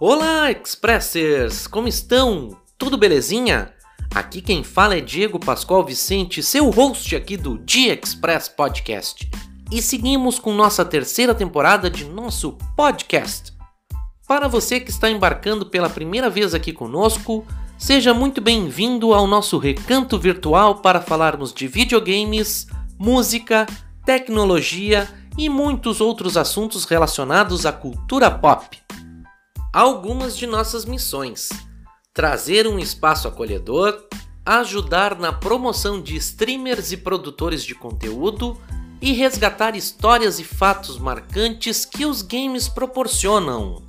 [0.00, 1.66] Olá, Expressers!
[1.66, 2.56] Como estão?
[2.78, 3.74] Tudo belezinha?
[4.14, 9.28] Aqui quem fala é Diego Pascoal Vicente, seu host aqui do Dia Express Podcast.
[9.72, 13.52] E seguimos com nossa terceira temporada de nosso podcast.
[14.28, 17.44] Para você que está embarcando pela primeira vez aqui conosco,
[17.76, 23.66] seja muito bem-vindo ao nosso recanto virtual para falarmos de videogames, música,
[24.06, 28.78] tecnologia e muitos outros assuntos relacionados à cultura pop
[29.72, 31.50] algumas de nossas missões:
[32.12, 34.04] trazer um espaço acolhedor,
[34.44, 38.58] ajudar na promoção de streamers e produtores de conteúdo
[39.00, 43.82] e resgatar histórias e fatos marcantes que os games proporcionam.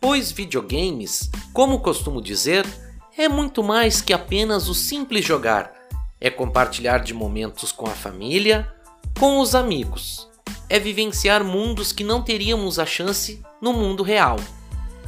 [0.00, 2.64] Pois videogames, como costumo dizer,
[3.16, 5.72] é muito mais que apenas o simples jogar.
[6.20, 8.72] É compartilhar de momentos com a família,
[9.18, 10.28] com os amigos.
[10.68, 14.36] É vivenciar mundos que não teríamos a chance no mundo real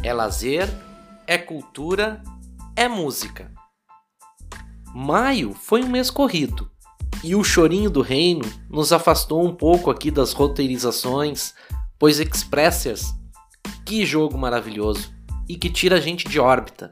[0.02, 0.68] é lazer,
[1.26, 2.22] é cultura,
[2.76, 3.50] é música.
[4.94, 6.70] Maio foi um mês corrido
[7.22, 11.54] e o chorinho do reino nos afastou um pouco aqui das roteirizações,
[11.98, 13.14] pois Expressers,
[13.84, 15.12] que jogo maravilhoso
[15.48, 16.88] e que tira a gente de órbita.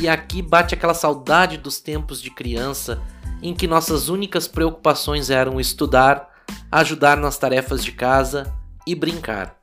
[0.00, 3.02] E aqui bate aquela saudade dos tempos de criança
[3.42, 6.28] em que nossas únicas preocupações eram estudar,
[6.70, 8.52] ajudar nas tarefas de casa
[8.86, 9.57] e brincar.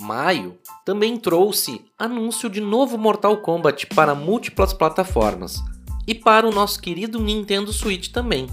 [0.00, 5.60] Maio também trouxe anúncio de novo Mortal Kombat para múltiplas plataformas
[6.06, 8.46] e para o nosso querido Nintendo Switch também.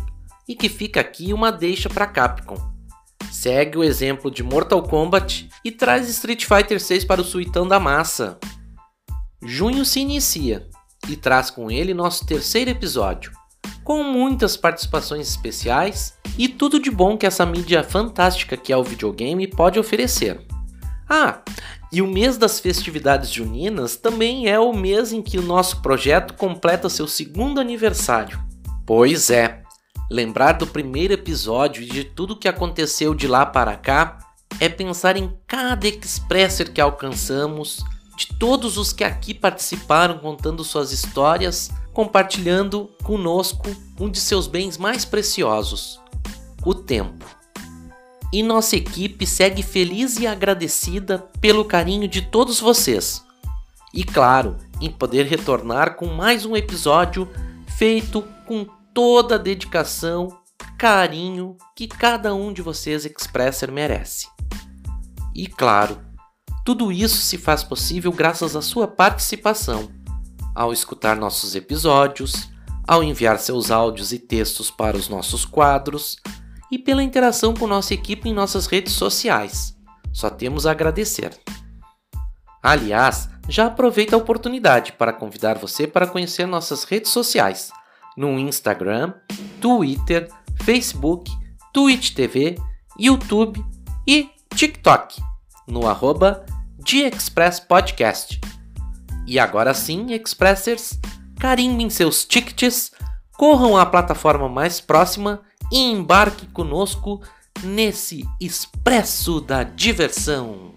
[0.48, 2.58] E que fica aqui uma deixa para Capcom.
[3.32, 7.80] Segue o exemplo de Mortal Kombat e traz Street Fighter 6 para o suitão da
[7.80, 8.40] massa.
[9.44, 10.68] Junho se inicia
[11.08, 13.32] e traz com ele nosso terceiro episódio,
[13.84, 18.84] com muitas participações especiais e tudo de bom que essa mídia fantástica que é o
[18.84, 20.45] videogame pode oferecer.
[21.10, 21.42] Ah,
[21.92, 26.34] e o mês das festividades juninas também é o mês em que o nosso projeto
[26.34, 28.44] completa seu segundo aniversário.
[28.86, 29.62] Pois é,
[30.10, 34.18] lembrar do primeiro episódio e de tudo que aconteceu de lá para cá
[34.60, 37.84] é pensar em cada expresser que alcançamos,
[38.18, 43.70] de todos os que aqui participaram contando suas histórias, compartilhando conosco
[44.00, 46.00] um de seus bens mais preciosos,
[46.66, 47.26] o tempo
[48.36, 53.24] e nossa equipe segue feliz e agradecida pelo carinho de todos vocês.
[53.94, 57.30] E claro, em poder retornar com mais um episódio
[57.78, 60.38] feito com toda a dedicação,
[60.78, 64.28] carinho que cada um de vocês Expresser merece.
[65.34, 65.98] E claro,
[66.66, 69.90] tudo isso se faz possível graças à sua participação,
[70.54, 72.50] ao escutar nossos episódios,
[72.86, 76.18] ao enviar seus áudios e textos para os nossos quadros,
[76.72, 79.76] e pela interação com nossa equipe em nossas redes sociais.
[80.12, 81.38] Só temos a agradecer.
[82.62, 87.70] Aliás, já aproveita a oportunidade para convidar você para conhecer nossas redes sociais
[88.18, 89.14] no Instagram,
[89.62, 90.30] Twitter,
[90.64, 91.32] Facebook,
[91.74, 92.56] Twitch TV,
[92.98, 93.64] YouTube
[94.08, 95.22] e TikTok
[95.68, 96.46] no arroba
[97.68, 98.40] Podcast.
[99.28, 101.00] E agora sim, Expressers,
[101.40, 102.92] carimbem seus tickets,
[103.38, 107.22] corram à plataforma mais próxima e embarque conosco
[107.64, 110.75] nesse expresso da diversão.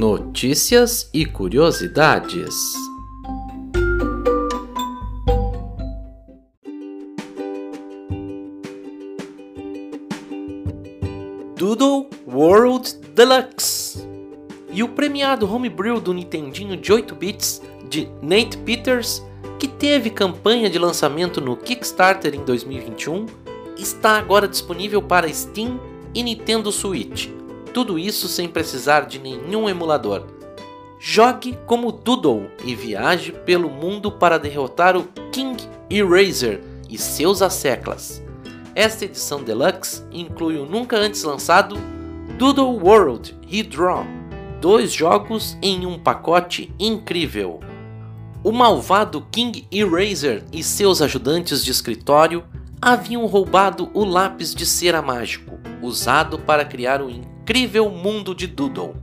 [0.00, 2.54] Notícias e curiosidades.
[11.54, 14.08] Doodle World Deluxe
[14.72, 19.22] e o premiado homebrew do Nintendinho de 8 bits de Nate Peters,
[19.58, 23.26] que teve campanha de lançamento no Kickstarter em 2021,
[23.76, 25.78] está agora disponível para Steam
[26.14, 27.28] e Nintendo Switch
[27.72, 30.26] tudo isso sem precisar de nenhum emulador.
[30.98, 38.22] Jogue como Doodle e viaje pelo mundo para derrotar o King Eraser e seus asseclas.
[38.74, 41.76] Esta edição deluxe inclui o nunca antes lançado
[42.38, 44.04] Doodle World Redraw,
[44.60, 47.60] dois jogos em um pacote incrível.
[48.42, 52.44] O malvado King Eraser e seus ajudantes de escritório
[52.80, 57.10] haviam roubado o lápis de cera mágico, usado para criar o
[57.50, 58.94] incrível mundo de Doodle.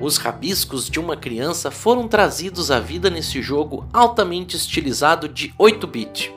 [0.00, 6.32] Os rabiscos de uma criança foram trazidos à vida nesse jogo altamente estilizado de 8-bit.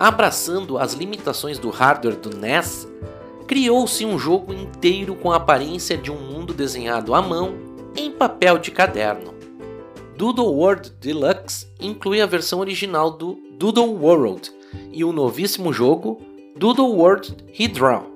[0.00, 2.88] abraçando as limitações do hardware do NES,
[3.46, 7.56] criou-se um jogo inteiro com a aparência de um mundo desenhado à mão
[7.94, 9.34] em papel de caderno.
[10.16, 14.50] Doodle World Deluxe inclui a versão original do Doodle World
[14.90, 16.22] e o novíssimo jogo
[16.56, 18.15] Doodle World Redraw.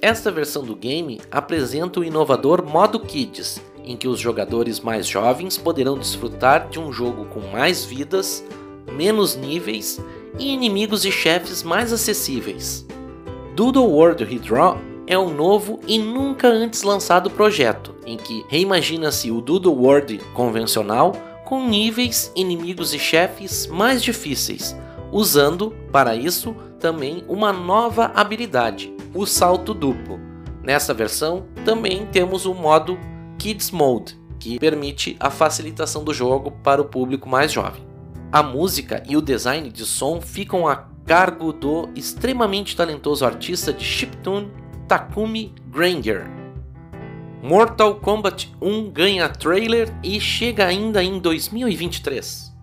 [0.00, 5.58] Esta versão do game apresenta o inovador modo Kids, em que os jogadores mais jovens
[5.58, 8.44] poderão desfrutar de um jogo com mais vidas,
[8.92, 10.00] menos níveis
[10.38, 12.86] e inimigos e chefes mais acessíveis.
[13.54, 19.40] Doodle World Redraw é um novo e nunca antes lançado projeto, em que reimagina-se o
[19.40, 21.12] Doodle World convencional
[21.44, 24.74] com níveis, inimigos e chefes mais difíceis,
[25.12, 30.20] usando, para isso, também uma nova habilidade, o salto duplo.
[30.62, 32.98] Nessa versão, também temos o modo
[33.38, 37.82] Kids Mode, que permite a facilitação do jogo para o público mais jovem.
[38.30, 40.76] A música e o design de som ficam a
[41.06, 44.50] cargo do extremamente talentoso artista de chiptune
[44.86, 46.26] Takumi Granger.
[47.42, 52.53] Mortal Kombat 1 ganha trailer e chega ainda em 2023.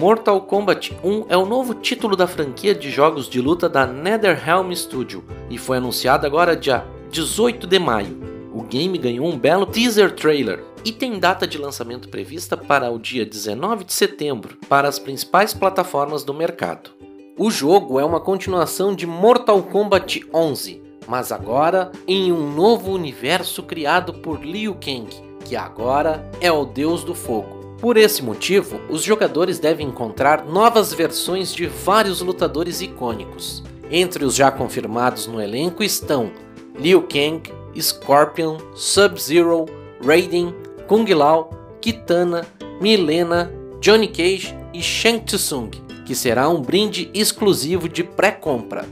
[0.00, 4.72] Mortal Kombat 1 é o novo título da franquia de jogos de luta da NetherRealm
[4.72, 8.18] Studio e foi anunciado agora dia 18 de maio.
[8.50, 12.98] O game ganhou um belo teaser trailer e tem data de lançamento prevista para o
[12.98, 16.92] dia 19 de setembro para as principais plataformas do mercado.
[17.38, 23.62] O jogo é uma continuação de Mortal Kombat 11, mas agora em um novo universo
[23.64, 25.14] criado por Liu Kang,
[25.44, 27.59] que agora é o deus do fogo.
[27.80, 33.62] Por esse motivo, os jogadores devem encontrar novas versões de vários lutadores icônicos.
[33.90, 36.30] Entre os já confirmados no elenco estão
[36.78, 37.42] Liu Kang,
[37.78, 39.66] Scorpion, Sub-Zero,
[40.04, 40.54] Raiden,
[40.86, 41.50] Kung Lao,
[41.80, 42.46] Kitana,
[42.80, 43.50] Milena,
[43.80, 45.70] Johnny Cage e Shang Tsung
[46.10, 48.84] que será um brinde exclusivo de pré-compra.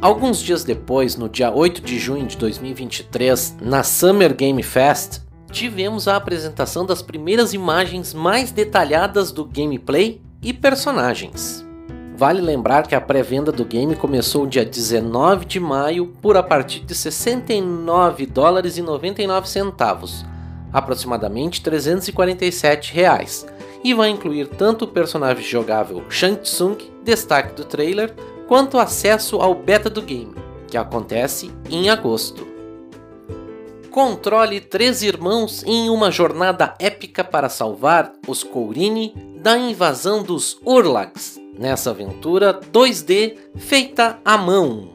[0.00, 5.20] Alguns dias depois, no dia 8 de junho de 2023, na Summer Game Fest,
[5.54, 11.64] tivemos a apresentação das primeiras imagens mais detalhadas do gameplay e personagens.
[12.16, 16.80] Vale lembrar que a pré-venda do game começou dia 19 de maio por a partir
[16.80, 20.24] de 69 dólares e 99 centavos,
[20.72, 23.46] aproximadamente 347 reais,
[23.84, 28.12] e vai incluir tanto o personagem jogável Shang Tsung, destaque do trailer,
[28.48, 30.34] quanto acesso ao beta do game,
[30.66, 32.53] que acontece em agosto.
[33.94, 41.40] Controle três irmãos em uma jornada épica para salvar os Kourini da invasão dos Urlags,
[41.56, 44.88] nessa aventura 2D feita à mão.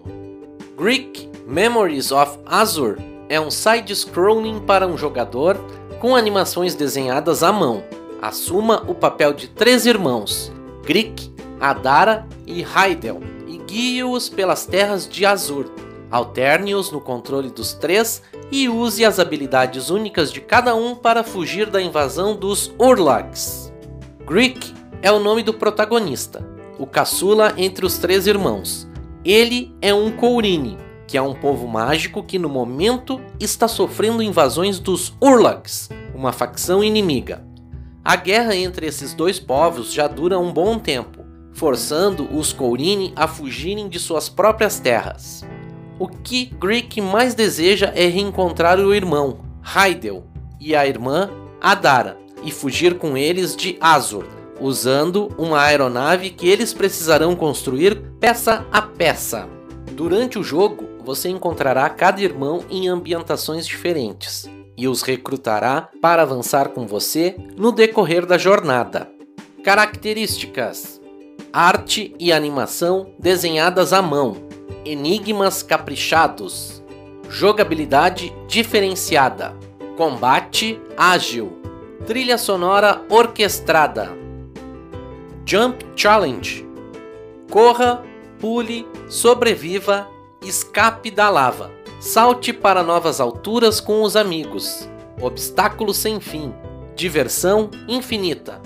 [0.78, 2.98] Greek Memories of Azur
[3.30, 5.58] é um side-scrolling para um jogador
[6.02, 7.82] com animações desenhadas à mão,
[8.22, 10.52] assuma o papel de três irmãos,
[10.84, 15.79] Grik, Adara e Heidel, e guie-os pelas terras de Azur.
[16.12, 18.22] Alterne-os no controle dos três
[18.52, 23.72] e use as habilidades únicas de cada um para fugir da invasão dos Urlags.
[24.26, 26.44] Grik é o nome do protagonista,
[26.80, 28.88] o caçula entre os três irmãos.
[29.24, 34.80] Ele é um Kourini, que é um povo mágico que no momento está sofrendo invasões
[34.80, 37.46] dos Urlags, uma facção inimiga.
[38.04, 41.24] A guerra entre esses dois povos já dura um bom tempo,
[41.54, 45.46] forçando os Kourini a fugirem de suas próprias terras.
[46.00, 49.40] O que Greek mais deseja é reencontrar o irmão,
[49.76, 50.24] Heidel,
[50.58, 51.30] e a irmã,
[51.60, 54.26] Adara, e fugir com eles de Azur,
[54.62, 59.50] usando uma aeronave que eles precisarão construir peça a peça.
[59.92, 66.70] Durante o jogo, você encontrará cada irmão em ambientações diferentes, e os recrutará para avançar
[66.70, 69.12] com você no decorrer da jornada.
[69.66, 71.02] Características:
[71.52, 74.49] arte e animação desenhadas à mão,
[74.86, 76.84] enigmas caprichados,
[77.30, 79.56] jogabilidade diferenciada,
[79.98, 81.62] combate ágil,
[82.06, 84.20] trilha sonora orquestrada,
[85.52, 86.64] Jump Challenge.
[87.50, 88.04] Corra,
[88.40, 90.08] pule, sobreviva,
[90.46, 91.72] escape da lava.
[92.00, 94.88] Salte para novas alturas com os amigos.
[95.20, 96.54] Obstáculos sem fim.
[96.96, 98.62] Diversão infinita.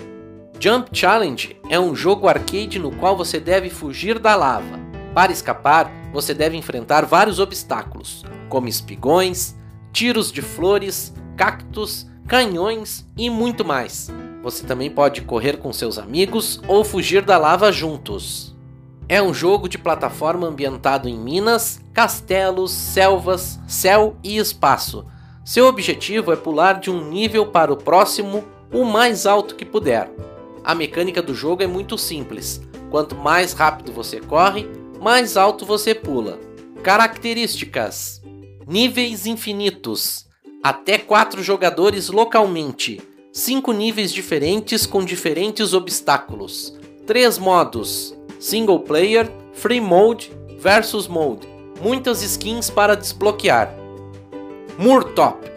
[0.60, 4.78] Jump Challenge é um jogo arcade no qual você deve fugir da lava.
[5.14, 9.54] Para escapar, você deve enfrentar vários obstáculos, como espigões,
[9.92, 14.10] tiros de flores, cactos, canhões e muito mais.
[14.42, 18.56] Você também pode correr com seus amigos ou fugir da lava juntos.
[19.08, 25.06] É um jogo de plataforma ambientado em minas, castelos, selvas, céu e espaço.
[25.44, 30.10] Seu objetivo é pular de um nível para o próximo o mais alto que puder.
[30.64, 32.60] A mecânica do jogo é muito simples.
[32.90, 34.66] Quanto mais rápido você corre,
[35.04, 36.40] mais alto você pula.
[36.82, 38.22] Características:
[38.66, 40.24] Níveis infinitos.
[40.62, 43.02] Até 4 jogadores localmente.
[43.30, 46.74] 5 níveis diferentes com diferentes obstáculos.
[47.06, 51.46] 3 modos: Single Player, Free Mode, Versus Mode.
[51.82, 53.74] Muitas skins para desbloquear.
[54.78, 55.52] Murtop.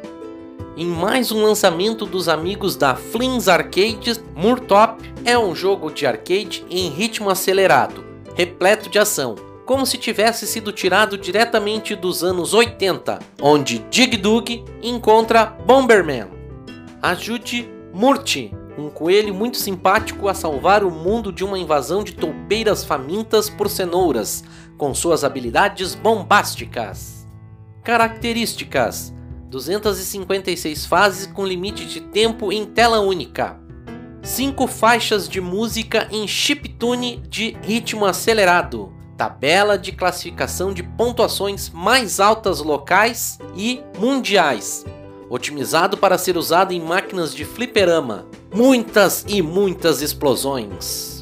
[0.76, 6.66] Em mais um lançamento dos amigos da Flins Arcades, Murtop é um jogo de arcade
[6.70, 8.07] em ritmo acelerado,
[8.38, 9.34] repleto de ação,
[9.66, 16.28] como se tivesse sido tirado diretamente dos anos 80, onde Dig Dug encontra Bomberman.
[17.02, 22.84] Ajude Murti, um coelho muito simpático a salvar o mundo de uma invasão de toupeiras
[22.84, 24.44] famintas por cenouras,
[24.78, 27.26] com suas habilidades bombásticas.
[27.84, 29.12] Características:
[29.50, 33.60] 256 fases com limite de tempo em tela única.
[34.28, 42.20] 5 faixas de música em chiptune de ritmo acelerado tabela de classificação de pontuações mais
[42.20, 44.86] altas locais e mundiais,
[45.30, 48.28] otimizado para ser usado em máquinas de fliperama.
[48.54, 51.17] Muitas e muitas explosões.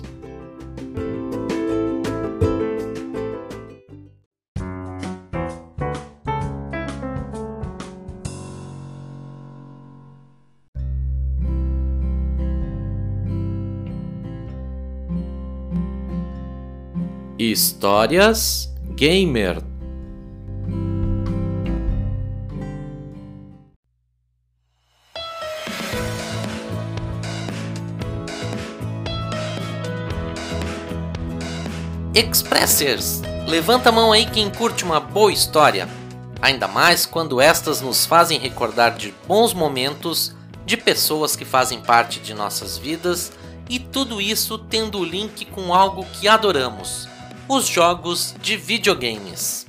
[17.51, 19.61] Histórias Gamer
[32.15, 33.21] Expressers!
[33.47, 35.87] Levanta a mão aí quem curte uma boa história.
[36.41, 40.33] Ainda mais quando estas nos fazem recordar de bons momentos,
[40.65, 43.31] de pessoas que fazem parte de nossas vidas
[43.69, 47.13] e tudo isso tendo link com algo que adoramos
[47.47, 49.67] os jogos de videogames.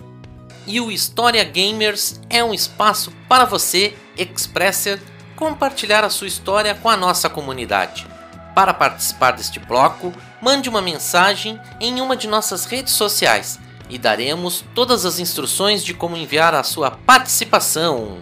[0.66, 5.00] E o História Gamers é um espaço para você, Expresser,
[5.37, 8.06] compartilhar a sua história com a nossa comunidade.
[8.54, 14.64] Para participar deste bloco, mande uma mensagem em uma de nossas redes sociais e daremos
[14.75, 18.18] todas as instruções de como enviar a sua participação.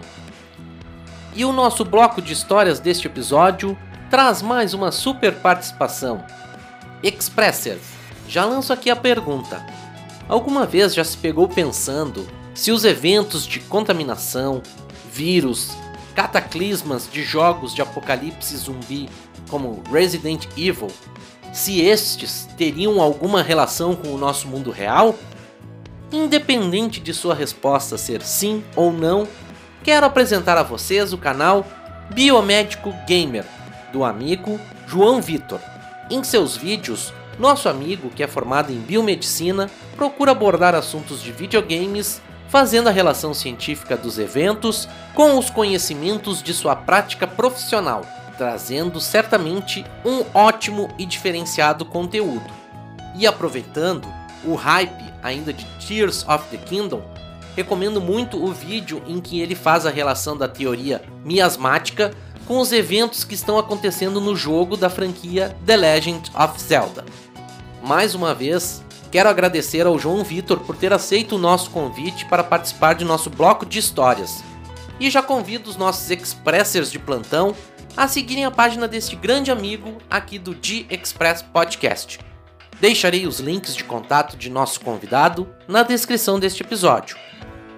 [1.33, 3.77] E o nosso bloco de histórias deste episódio
[4.09, 6.23] traz mais uma super participação.
[7.01, 7.94] Expressers
[8.27, 9.65] já lanço aqui a pergunta:
[10.27, 14.61] alguma vez já se pegou pensando se os eventos de contaminação,
[15.11, 15.71] vírus,
[16.15, 19.09] cataclismas de jogos de apocalipse zumbi
[19.49, 20.87] como Resident Evil,
[21.53, 25.15] se estes teriam alguma relação com o nosso mundo real?
[26.11, 29.27] Independente de sua resposta ser sim ou não,
[29.83, 31.65] quero apresentar a vocês o canal
[32.13, 33.45] Biomédico Gamer,
[33.91, 35.59] do amigo João Vitor.
[36.09, 42.21] Em seus vídeos, nosso amigo, que é formado em biomedicina, procura abordar assuntos de videogames,
[42.47, 48.01] fazendo a relação científica dos eventos com os conhecimentos de sua prática profissional,
[48.37, 52.53] trazendo certamente um ótimo e diferenciado conteúdo.
[53.17, 54.07] E aproveitando
[54.43, 57.01] o hype ainda de Tears of the Kingdom,
[57.55, 62.13] recomendo muito o vídeo em que ele faz a relação da teoria miasmática
[62.45, 67.03] com os eventos que estão acontecendo no jogo da franquia The Legend of Zelda.
[67.85, 72.43] Mais uma vez, quero agradecer ao João Vitor por ter aceito o nosso convite para
[72.43, 74.43] participar de nosso bloco de histórias.
[74.99, 77.55] E já convido os nossos expressers de plantão
[77.95, 82.19] a seguirem a página deste grande amigo aqui do G Express Podcast.
[82.81, 87.15] Deixarei os links de contato de nosso convidado na descrição deste episódio.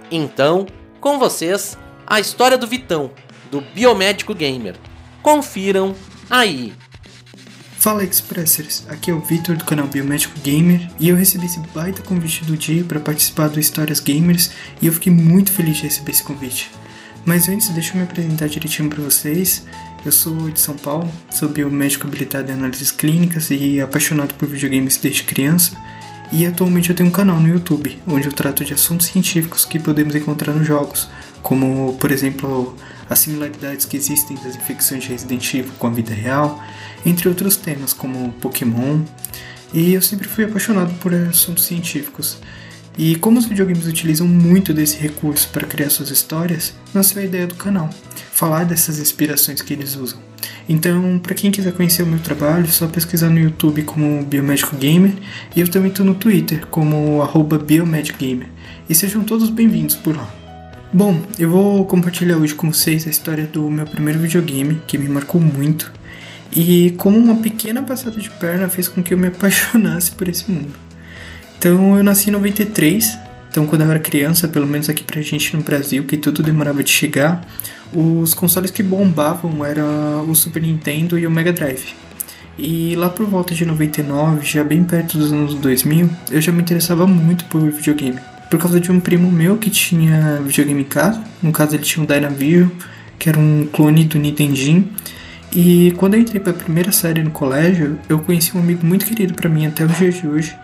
[0.09, 0.65] Então,
[1.01, 3.11] com vocês, a história do Vitão,
[3.51, 4.77] do Biomédico Gamer.
[5.21, 5.93] Confiram
[6.29, 6.86] aí!
[7.87, 12.01] Fala Expressers, aqui é o Victor do canal Biomédico Gamer e eu recebi esse baita
[12.01, 14.51] convite do dia para participar do Histórias Gamers
[14.81, 16.69] e eu fiquei muito feliz de receber esse convite.
[17.25, 19.65] Mas antes, deixa eu me apresentar direitinho para vocês.
[20.05, 24.97] Eu sou de São Paulo, sou biomédico habilitado em análises clínicas e apaixonado por videogames
[24.97, 25.71] desde criança.
[26.29, 29.79] E atualmente eu tenho um canal no YouTube, onde eu trato de assuntos científicos que
[29.79, 31.07] podemos encontrar nos jogos,
[31.41, 32.75] como, por exemplo,
[33.09, 36.61] as similaridades que existem das infecções de Resident Evil com a vida real,
[37.05, 39.01] entre outros temas como Pokémon.
[39.73, 42.37] E eu sempre fui apaixonado por assuntos científicos.
[42.97, 47.45] E como os videogames utilizam muito desse recurso para criar suas histórias, nasceu a ideia
[47.45, 47.89] do canal,
[48.31, 50.19] falar dessas inspirações que eles usam.
[50.67, 54.75] Então, para quem quiser conhecer o meu trabalho, é só pesquisar no YouTube como Biomédico
[54.75, 55.13] Gamer
[55.55, 57.23] e eu também estou no Twitter como
[57.65, 58.49] @biomedicgamer.
[58.89, 60.29] E sejam todos bem-vindos por lá.
[60.91, 65.07] Bom, eu vou compartilhar hoje com vocês a história do meu primeiro videogame que me
[65.07, 65.91] marcou muito
[66.55, 70.49] E como uma pequena passada de perna fez com que eu me apaixonasse por esse
[70.51, 70.73] mundo.
[71.57, 73.17] Então eu nasci em 93,
[73.49, 76.83] então quando eu era criança, pelo menos aqui pra gente no Brasil, que tudo demorava
[76.83, 77.43] de chegar,
[77.93, 81.95] os consoles que bombavam eram o Super Nintendo e o Mega Drive.
[82.57, 86.61] E lá por volta de 99, já bem perto dos anos 2000, eu já me
[86.61, 88.19] interessava muito por videogame.
[88.49, 92.03] Por causa de um primo meu que tinha videogame em casa, no caso ele tinha
[92.03, 92.69] um Dynavision,
[93.19, 94.89] que era um clone do Nintendinho.
[95.51, 99.05] E quando eu entrei para a primeira série no colégio, eu conheci um amigo muito
[99.05, 100.57] querido para mim até os dias de hoje,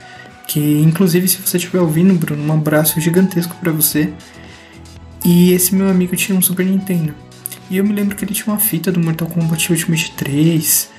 [0.47, 4.13] que inclusive se você estiver ouvindo, Bruno, um abraço gigantesco para você.
[5.25, 7.13] E esse meu amigo tinha um Super Nintendo.
[7.69, 10.89] E eu me lembro que ele tinha uma fita do Mortal Kombat Ultimate 3.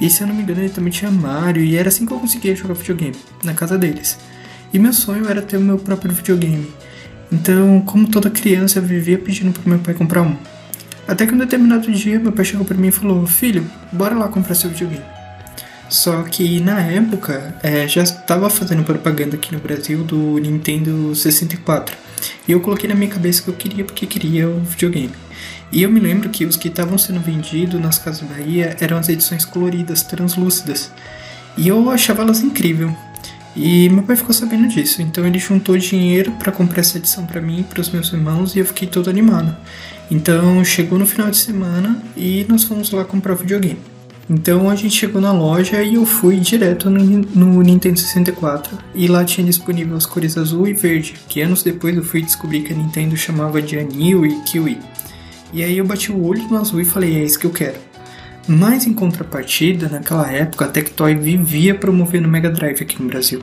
[0.00, 1.62] E se eu não me engano, ele também tinha Mario.
[1.62, 4.18] E era assim que eu conseguia jogar videogame, na casa deles.
[4.72, 6.66] E meu sonho era ter o meu próprio videogame.
[7.30, 10.36] Então, como toda criança, eu vivia pedindo pro meu pai comprar um.
[11.06, 14.28] Até que um determinado dia, meu pai chegou para mim e falou: Filho, bora lá
[14.28, 15.04] comprar seu videogame.
[15.88, 21.96] Só que na época é, já estava fazendo propaganda aqui no Brasil do Nintendo 64.
[22.48, 25.12] E eu coloquei na minha cabeça que eu queria porque queria o videogame.
[25.70, 29.08] E eu me lembro que os que estavam sendo vendidos nas Casas Bahia eram as
[29.08, 30.90] edições coloridas, translúcidas.
[31.56, 32.94] E eu achava elas incrível.
[33.56, 37.40] E meu pai ficou sabendo disso, então ele juntou dinheiro para comprar essa edição para
[37.40, 39.56] mim e para os meus irmãos e eu fiquei todo animado.
[40.10, 43.78] Então chegou no final de semana e nós fomos lá comprar o videogame.
[44.28, 49.06] Então a gente chegou na loja e eu fui direto no, no, Nintendo 64 e
[49.06, 52.74] lá tinha disponível as cores azul e verde, que anos depois eu fui descobrir que
[52.74, 54.78] a Nintendo chamava de Anil e Kiwi.
[55.52, 57.78] E aí eu bati o olho no azul e falei, é isso que eu quero.
[58.48, 63.42] Mas em contrapartida, naquela época a Tectoy vivia promovendo Mega Drive aqui no Brasil.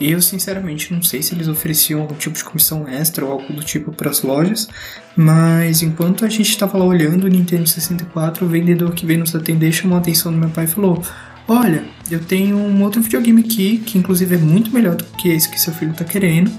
[0.00, 3.52] E eu sinceramente não sei se eles ofereciam algum tipo de comissão extra ou algo
[3.52, 4.68] do tipo para as lojas,
[5.16, 9.34] mas enquanto a gente estava lá olhando o Nintendo 64, o vendedor que veio nos
[9.34, 11.02] atender chamou a atenção do meu pai e falou:
[11.46, 15.48] Olha, eu tenho um outro videogame aqui, que inclusive é muito melhor do que esse
[15.48, 16.50] que seu filho está querendo,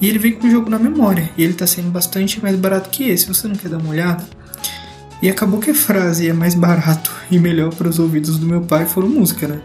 [0.00, 2.90] e ele vem com o jogo na memória, e ele está sendo bastante mais barato
[2.90, 4.24] que esse, você não quer dar uma olhada?
[5.22, 8.60] E acabou que a frase é mais barato e melhor para os ouvidos do meu
[8.60, 9.60] pai foram música, né?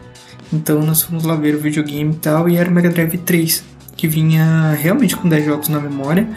[0.52, 3.64] Então nós fomos lá ver o videogame e tal, e era o Mega Drive 3,
[3.96, 6.28] que vinha realmente com 10 jogos na memória,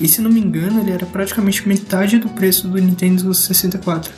[0.00, 4.12] e se não me engano ele era praticamente metade do preço do Nintendo 64.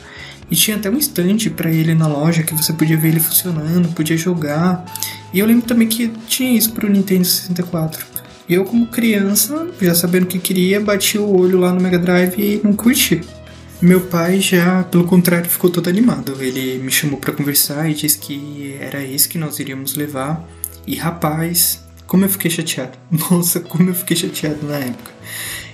[0.49, 3.89] E tinha até um estante para ele na loja que você podia ver ele funcionando,
[3.89, 4.85] podia jogar.
[5.33, 8.05] E eu lembro também que tinha isso pro Nintendo 64.
[8.47, 11.99] E eu, como criança, já sabendo o que queria, bati o olho lá no Mega
[11.99, 13.21] Drive e não curti.
[13.79, 16.35] Meu pai já, pelo contrário, ficou todo animado.
[16.41, 20.43] Ele me chamou para conversar e disse que era isso que nós iríamos levar.
[20.87, 22.97] E rapaz, como eu fiquei chateado.
[23.29, 25.11] Nossa, como eu fiquei chateado na época.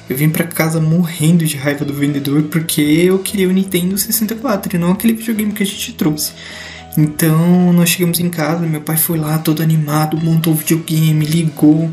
[0.10, 4.76] Eu vim para casa morrendo de raiva do vendedor porque eu queria o Nintendo 64
[4.76, 6.34] e não aquele videogame que a gente trouxe.
[6.98, 11.92] Então nós chegamos em casa, meu pai foi lá todo animado, montou o videogame, ligou.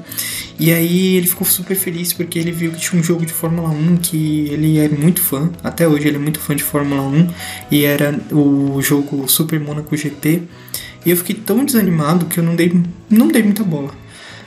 [0.59, 3.71] E aí ele ficou super feliz porque ele viu que tinha um jogo de Fórmula
[3.71, 7.29] 1 que ele é muito fã, até hoje ele é muito fã de Fórmula 1,
[7.71, 10.43] e era o jogo Super Monaco GP.
[11.07, 13.91] E eu fiquei tão desanimado que eu não dei, não dei muita bola.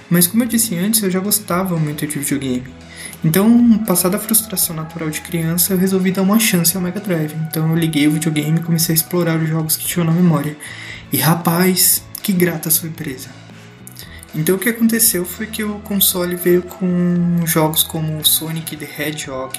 [0.08, 2.83] Mas como eu disse antes, eu já gostava muito de videogame.
[3.24, 7.34] Então, passada a frustração natural de criança, eu resolvi dar uma chance ao Mega Drive.
[7.48, 10.58] Então eu liguei o videogame e comecei a explorar os jogos que tinham na memória.
[11.12, 13.30] E rapaz, que grata surpresa!
[14.36, 19.58] Então o que aconteceu foi que o console veio com jogos como Sonic the Hedgehog,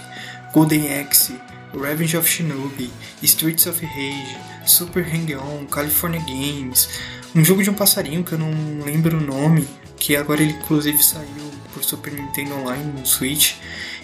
[0.53, 1.35] Golden Axe,
[1.73, 2.91] Revenge of Shinobi,
[3.23, 6.89] Streets of Rage, Super Hang-On, California Games,
[7.35, 8.51] um jogo de um passarinho que eu não
[8.85, 13.55] lembro o nome, que agora ele inclusive saiu Super Nintendo Online no Switch.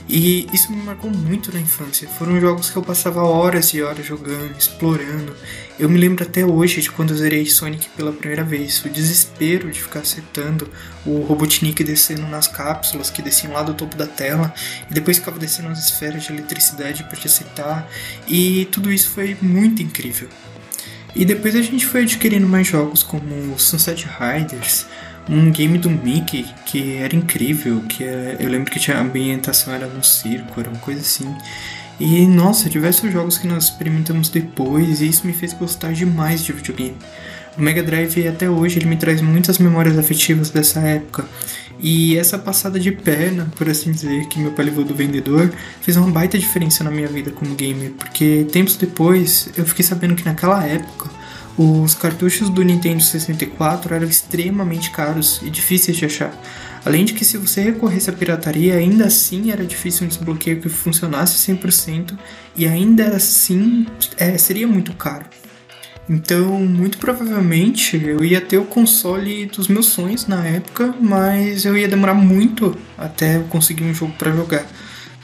[0.08, 2.08] E isso me marcou muito na infância.
[2.08, 5.36] Foram jogos que eu passava horas e horas jogando, explorando.
[5.78, 8.84] Eu me lembro até hoje de quando eu zerei Sonic pela primeira vez.
[8.84, 10.68] O desespero de ficar acertando
[11.06, 14.52] o Robotnik descendo nas cápsulas que desciam lá do topo da tela.
[14.90, 17.88] E depois ficava descendo as esferas de eletricidade para te acertar.
[18.26, 20.28] E tudo isso foi muito incrível.
[21.14, 24.86] E depois a gente foi adquirindo mais jogos como Sunset Riders,
[25.28, 29.72] um game do Mickey que era incrível, que é, eu lembro que tinha a ambientação
[29.72, 31.34] era no circo, era uma coisa assim.
[31.98, 36.52] E nossa, diversos jogos que nós experimentamos depois, e isso me fez gostar demais de
[36.52, 36.96] videogame.
[37.58, 41.26] O Mega Drive até hoje ele me traz muitas memórias afetivas dessa época.
[41.78, 45.96] E essa passada de perna, por assim dizer, que meu pai levou do vendedor, fez
[45.96, 50.24] uma baita diferença na minha vida como gamer, porque tempos depois eu fiquei sabendo que
[50.24, 51.09] naquela época
[51.62, 56.32] os cartuchos do Nintendo 64 eram extremamente caros e difíceis de achar.
[56.86, 60.70] Além de que se você recorresse à pirataria, ainda assim era difícil um desbloqueio que
[60.70, 62.16] funcionasse 100%
[62.56, 65.26] e ainda assim é, seria muito caro.
[66.08, 71.76] Então, muito provavelmente eu ia ter o console dos meus sonhos na época, mas eu
[71.76, 74.66] ia demorar muito até eu conseguir um jogo para jogar.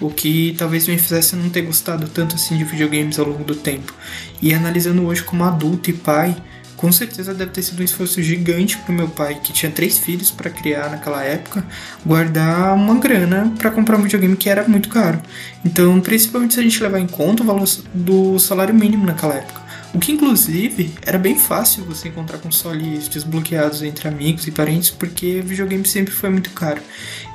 [0.00, 3.54] O que talvez me fizesse não ter gostado tanto assim de videogames ao longo do
[3.54, 3.94] tempo.
[4.42, 6.36] E analisando hoje como adulto e pai,
[6.76, 10.30] com certeza deve ter sido um esforço gigante pro meu pai, que tinha três filhos
[10.30, 11.64] para criar naquela época,
[12.04, 15.18] guardar uma grana para comprar um videogame que era muito caro.
[15.64, 19.64] Então, principalmente se a gente levar em conta o valor do salário mínimo naquela época.
[19.94, 25.40] O que inclusive era bem fácil você encontrar consoles desbloqueados entre amigos e parentes, porque
[25.40, 26.82] videogame sempre foi muito caro.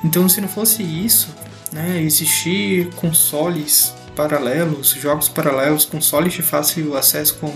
[0.04, 1.34] Então se não fosse isso,
[1.72, 7.54] né, existir consoles paralelos, jogos paralelos, consoles de fácil acesso como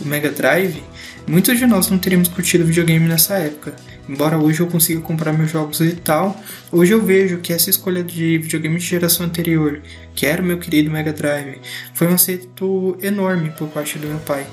[0.00, 0.82] o Mega Drive,
[1.26, 3.74] muitos de nós não teríamos curtido videogame nessa época.
[4.08, 6.40] Embora hoje eu consiga comprar meus jogos e tal,
[6.72, 9.82] hoje eu vejo que essa escolha de videogame de geração anterior,
[10.14, 11.60] que era o meu querido Mega Drive,
[11.92, 14.46] foi um acerto enorme por parte do meu pai.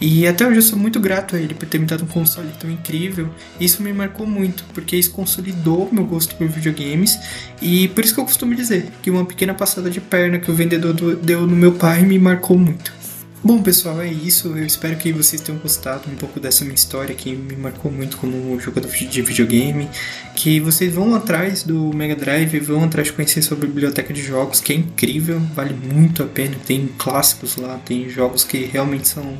[0.00, 2.48] E até hoje eu sou muito grato a ele por ter me dado um console
[2.60, 3.28] tão incrível.
[3.58, 7.18] Isso me marcou muito, porque isso consolidou meu gosto por videogames.
[7.60, 10.54] E por isso que eu costumo dizer que uma pequena passada de perna que o
[10.54, 12.98] vendedor deu no meu pai me marcou muito.
[13.42, 14.48] Bom, pessoal, é isso.
[14.48, 18.16] Eu espero que vocês tenham gostado um pouco dessa minha história que me marcou muito
[18.16, 19.88] como jogador de videogame.
[20.34, 24.22] Que vocês vão atrás do Mega Drive, vão atrás de conhecer sobre a biblioteca de
[24.22, 26.56] jogos, que é incrível, vale muito a pena.
[26.66, 29.38] Tem clássicos lá, tem jogos que realmente são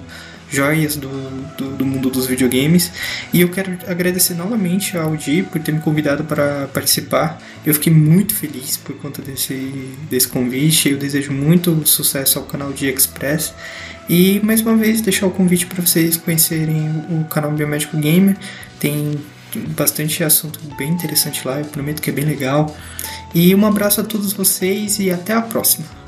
[0.51, 1.09] joias do,
[1.57, 2.91] do, do, mundo dos videogames.
[3.33, 7.41] E eu quero agradecer novamente ao Di por ter me convidado para participar.
[7.65, 9.55] Eu fiquei muito feliz por conta desse,
[10.11, 10.91] desse convite.
[10.91, 13.53] Eu desejo muito sucesso ao canal Di Express.
[14.09, 18.37] E mais uma vez deixar o convite para vocês conhecerem o canal Biomédico Gamer.
[18.81, 19.19] Tem
[19.77, 22.75] bastante assunto bem interessante lá, eu prometo que é bem legal.
[23.35, 26.08] E um abraço a todos vocês e até a próxima.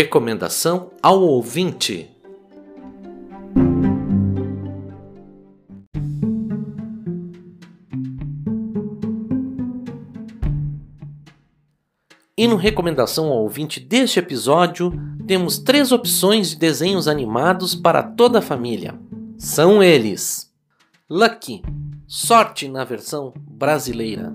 [0.00, 2.08] Recomendação ao ouvinte.
[12.36, 14.92] E no recomendação ao ouvinte deste episódio,
[15.26, 18.96] temos três opções de desenhos animados para toda a família.
[19.36, 20.48] São eles:
[21.10, 21.60] Lucky,
[22.06, 24.32] sorte na versão brasileira.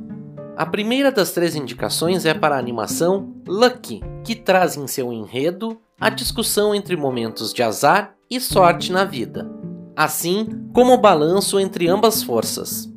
[0.55, 5.81] A primeira das três indicações é para a animação Lucky, que traz em seu enredo
[5.99, 9.49] a discussão entre momentos de azar e sorte na vida,
[9.95, 12.87] assim como o balanço entre ambas forças.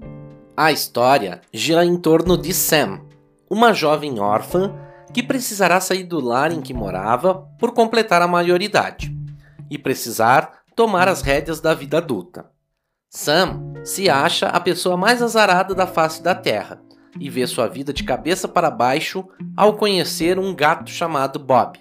[0.55, 3.01] A história gira em torno de Sam,
[3.49, 4.75] uma jovem órfã
[5.15, 9.17] que precisará sair do lar em que morava por completar a maioridade
[9.71, 12.51] e precisar tomar as rédeas da vida adulta.
[13.09, 16.85] Sam se acha a pessoa mais azarada da face da Terra
[17.21, 19.25] e vê sua vida de cabeça para baixo
[19.57, 21.79] ao conhecer um gato chamado Bob.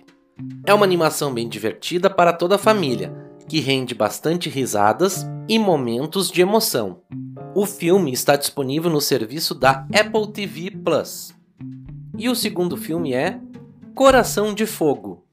[0.65, 3.13] É uma animação bem divertida para toda a família,
[3.47, 7.01] que rende bastante risadas e momentos de emoção.
[7.55, 11.33] O filme está disponível no serviço da Apple TV Plus.
[12.17, 13.39] E o segundo filme é
[13.93, 15.23] Coração de Fogo.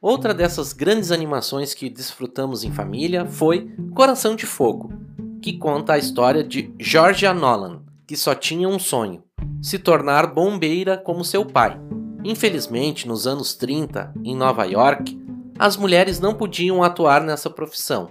[0.00, 4.92] Outra dessas grandes animações que desfrutamos em família foi Coração de Fogo,
[5.40, 9.22] que conta a história de Georgia Nolan, que só tinha um sonho:
[9.60, 11.80] se tornar bombeira como seu pai.
[12.24, 15.20] Infelizmente, nos anos 30, em Nova York,
[15.58, 18.08] as mulheres não podiam atuar nessa profissão.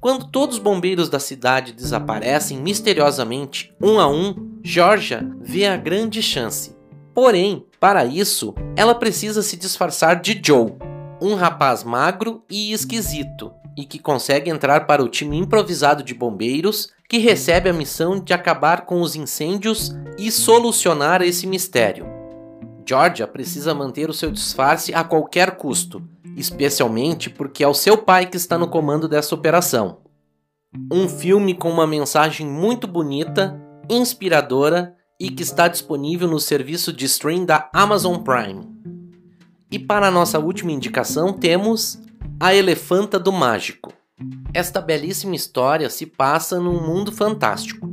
[0.00, 6.22] Quando todos os bombeiros da cidade desaparecem misteriosamente, um a um, Georgia vê a grande
[6.22, 6.76] chance.
[7.14, 10.74] Porém, para isso, ela precisa se disfarçar de Joe,
[11.20, 16.90] um rapaz magro e esquisito, e que consegue entrar para o time improvisado de bombeiros
[17.08, 22.06] que recebe a missão de acabar com os incêndios e solucionar esse mistério.
[22.88, 26.02] Georgia precisa manter o seu disfarce a qualquer custo,
[26.36, 29.98] especialmente porque é o seu pai que está no comando dessa operação.
[30.92, 33.60] Um filme com uma mensagem muito bonita,
[33.90, 38.68] inspiradora e que está disponível no serviço de stream da Amazon Prime.
[39.70, 41.98] E para a nossa última indicação temos
[42.38, 43.94] A Elefanta do Mágico.
[44.52, 47.88] Esta belíssima história se passa num mundo fantástico.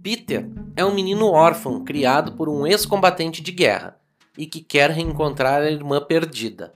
[0.00, 3.96] Peter é um menino órfão criado por um ex-combatente de guerra
[4.36, 6.72] e que quer reencontrar a irmã perdida.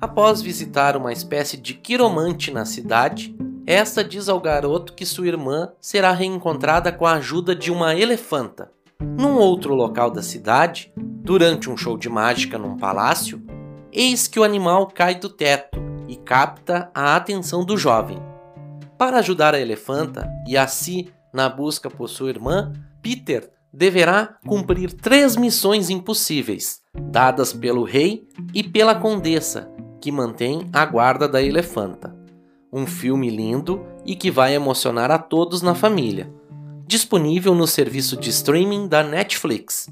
[0.00, 5.72] Após visitar uma espécie de quiromante na cidade, esta diz ao garoto que sua irmã
[5.78, 8.72] será reencontrada com a ajuda de uma elefanta.
[8.98, 13.42] Num outro local da cidade, durante um show de mágica num palácio,
[13.92, 18.18] eis que o animal cai do teto e capta a atenção do jovem.
[18.98, 22.70] Para ajudar a elefanta e a si na busca por sua irmã,
[23.00, 29.72] Peter deverá cumprir três missões impossíveis, dadas pelo rei e pela condessa,
[30.02, 32.14] que mantém a guarda da elefanta.
[32.70, 36.30] Um filme lindo e que vai emocionar a todos na família.
[36.86, 39.88] Disponível no serviço de streaming da Netflix.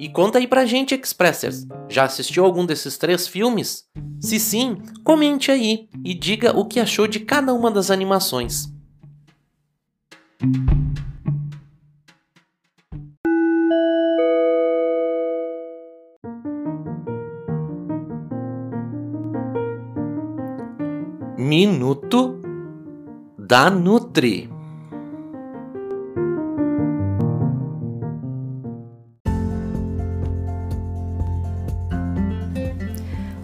[0.00, 3.84] E conta aí pra gente, Expressers, já assistiu algum desses três filmes?
[4.20, 8.72] Se sim, comente aí e diga o que achou de cada uma das animações.
[21.36, 22.40] Minuto
[23.36, 24.57] da Nutri.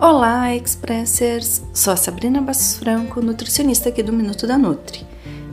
[0.06, 1.62] Olá, Expressers!
[1.72, 5.00] Sou a Sabrina Bassos Franco, nutricionista aqui do Minuto da Nutri.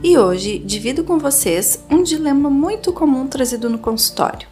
[0.04, 4.46] E hoje divido com vocês um dilema muito comum trazido no consultório: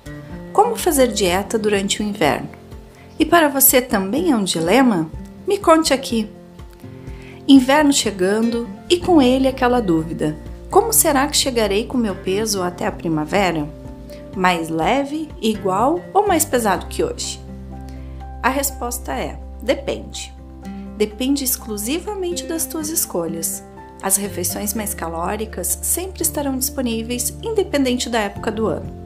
[0.55, 2.49] como fazer dieta durante o inverno?
[3.19, 5.07] E para você também é um dilema?
[5.47, 6.31] Me conte aqui!
[7.47, 10.35] Inverno chegando e com ele aquela dúvida:
[10.71, 13.69] como será que chegarei com meu peso até a primavera?
[14.35, 17.39] Mais leve, igual ou mais pesado que hoje?
[18.43, 20.33] A resposta é: depende.
[20.97, 23.63] Depende exclusivamente das tuas escolhas.
[24.03, 29.01] As refeições mais calóricas sempre estarão disponíveis, independente da época do ano.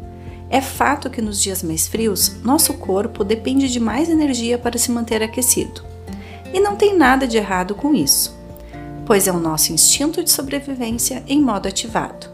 [0.50, 4.90] É fato que nos dias mais frios, nosso corpo depende de mais energia para se
[4.90, 5.82] manter aquecido.
[6.52, 8.38] E não tem nada de errado com isso,
[9.04, 12.28] pois é o nosso instinto de sobrevivência em modo ativado.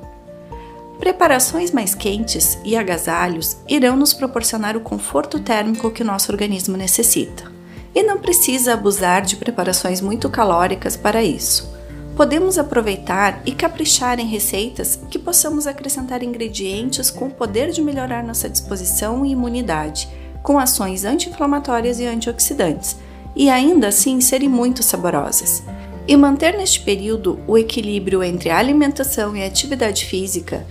[0.99, 7.50] Preparações mais quentes e agasalhos irão nos proporcionar o conforto térmico que nosso organismo necessita.
[7.95, 11.71] E não precisa abusar de preparações muito calóricas para isso.
[12.17, 18.23] Podemos aproveitar e caprichar em receitas que possamos acrescentar ingredientes com o poder de melhorar
[18.23, 20.09] nossa disposição e imunidade,
[20.43, 22.97] com ações anti-inflamatórias e antioxidantes
[23.35, 25.63] e ainda assim serem muito saborosas.
[26.07, 30.67] E manter neste período o equilíbrio entre alimentação e atividade física,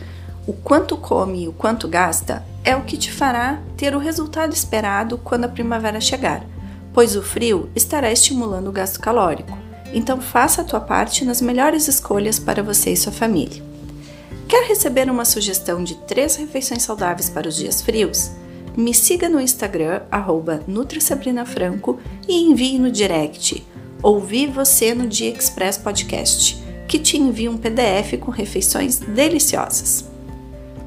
[0.45, 4.51] o quanto come e o quanto gasta, é o que te fará ter o resultado
[4.53, 6.43] esperado quando a primavera chegar,
[6.93, 9.57] pois o frio estará estimulando o gasto calórico.
[9.93, 13.63] Então faça a tua parte nas melhores escolhas para você e sua família.
[14.47, 18.31] Quer receber uma sugestão de três refeições saudáveis para os dias frios?
[18.79, 20.01] me siga no Instagram,
[20.67, 23.65] NutriSabrinafranco e envie no direct
[24.01, 30.05] Ouvi Você no Dia Express Podcast, que te envia um PDF com refeições deliciosas.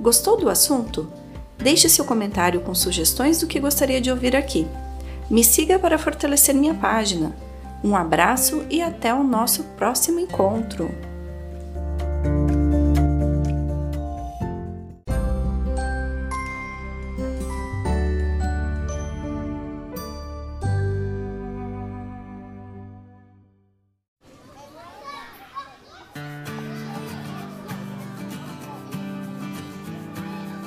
[0.00, 1.12] Gostou do assunto?
[1.58, 4.66] Deixe seu comentário com sugestões do que gostaria de ouvir aqui.
[5.30, 7.34] Me siga para fortalecer minha página.
[7.82, 10.90] Um abraço e até o nosso próximo encontro!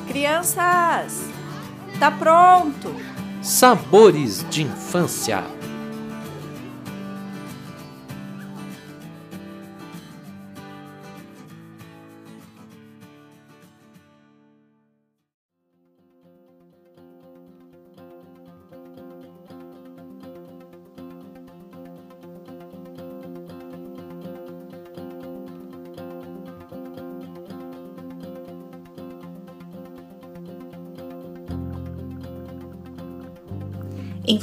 [0.08, 1.30] Crianças,
[2.00, 3.15] tá pronto!
[3.46, 5.44] Sabores de infância.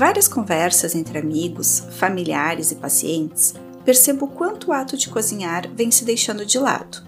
[0.03, 6.05] Várias conversas entre amigos, familiares e pacientes, percebo quanto o ato de cozinhar vem se
[6.05, 7.05] deixando de lado.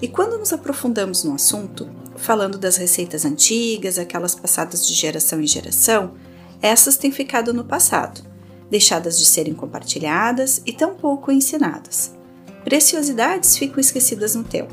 [0.00, 5.46] E quando nos aprofundamos no assunto, falando das receitas antigas, aquelas passadas de geração em
[5.48, 6.14] geração,
[6.62, 8.22] essas têm ficado no passado,
[8.70, 12.14] deixadas de serem compartilhadas e tampouco ensinadas.
[12.62, 14.72] Preciosidades ficam esquecidas no tempo.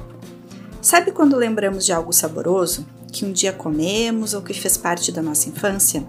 [0.79, 5.23] Sabe quando lembramos de algo saboroso, que um dia comemos ou que fez parte da
[5.23, 6.05] nossa infância?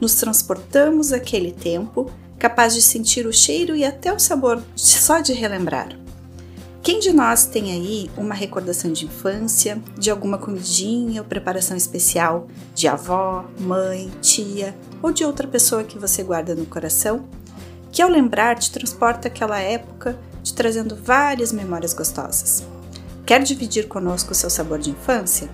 [0.00, 5.32] Nos transportamos àquele tempo, capaz de sentir o cheiro e até o sabor só de
[5.32, 5.88] relembrar.
[6.82, 12.46] Quem de nós tem aí uma recordação de infância, de alguma comidinha ou preparação especial
[12.74, 17.28] de avó, mãe, tia ou de outra pessoa que você guarda no coração?
[17.90, 22.64] que ao lembrar te transporta aquela época, te trazendo várias memórias gostosas.
[23.26, 25.48] Quer dividir conosco o seu sabor de infância?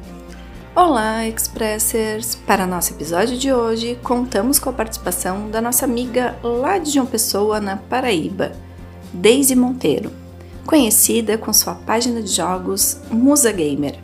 [0.76, 2.34] Olá, Expressers!
[2.34, 7.06] Para nosso episódio de hoje, contamos com a participação da nossa amiga lá de João
[7.06, 8.50] Pessoa, na Paraíba,
[9.12, 10.10] Daisy Monteiro,
[10.66, 13.96] conhecida com sua página de jogos Musa Gamer.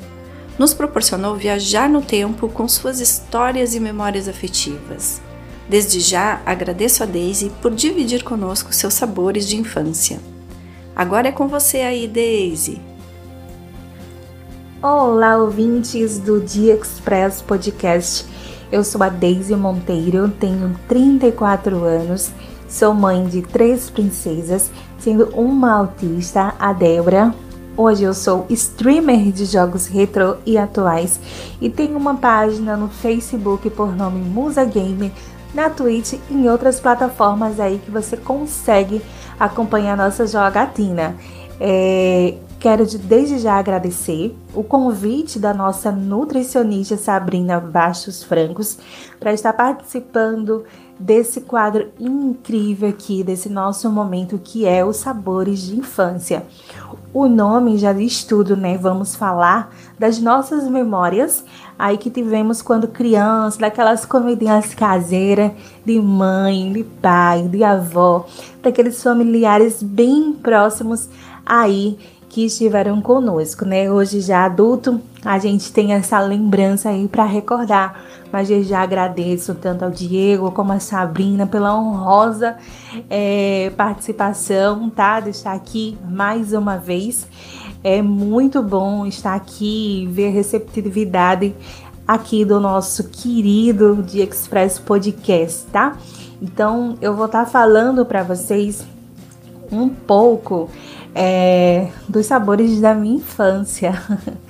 [0.57, 5.21] Nos proporcionou viajar no tempo com suas histórias e memórias afetivas.
[5.69, 10.21] Desde já agradeço a Daisy por dividir conosco seus sabores de infância.
[10.95, 12.90] Agora é com você aí, Daisy!
[14.83, 18.25] Olá, ouvintes do Dia Express Podcast.
[18.73, 22.33] Eu sou a Daisy Monteiro, tenho 34 anos,
[22.67, 27.35] sou mãe de três princesas, sendo uma autista, a Débora.
[27.77, 31.21] Hoje eu sou streamer de jogos retro e atuais
[31.61, 35.13] e tenho uma página no Facebook por nome Musa Game,
[35.53, 39.03] na Twitch e em outras plataformas aí que você consegue
[39.39, 41.17] acompanhar nossa jogatina.
[41.61, 48.77] É, Quero desde já agradecer o convite da nossa nutricionista Sabrina Bastos Francos
[49.19, 50.67] para estar participando
[50.99, 56.45] desse quadro incrível aqui, desse nosso momento que é os sabores de infância.
[57.15, 58.77] O nome já diz tudo, né?
[58.77, 61.43] Vamos falar das nossas memórias
[61.79, 68.27] aí que tivemos quando criança, daquelas comidinhas caseiras de mãe, de pai, de avó,
[68.63, 71.09] daqueles familiares bem próximos
[71.47, 71.99] aí
[72.31, 73.91] que estiveram conosco, né?
[73.91, 78.05] Hoje já adulto, a gente tem essa lembrança aí para recordar.
[78.33, 82.57] Mas eu já agradeço tanto ao Diego como a Sabrina pela honrosa
[83.11, 85.19] é, participação, tá?
[85.19, 87.27] De estar aqui mais uma vez.
[87.83, 91.53] É muito bom estar aqui e ver a receptividade
[92.07, 95.97] aqui do nosso querido de Express Podcast, tá?
[96.41, 98.87] Então eu vou estar falando para vocês
[99.73, 100.71] um pouco
[101.15, 104.01] é, dos sabores da minha infância.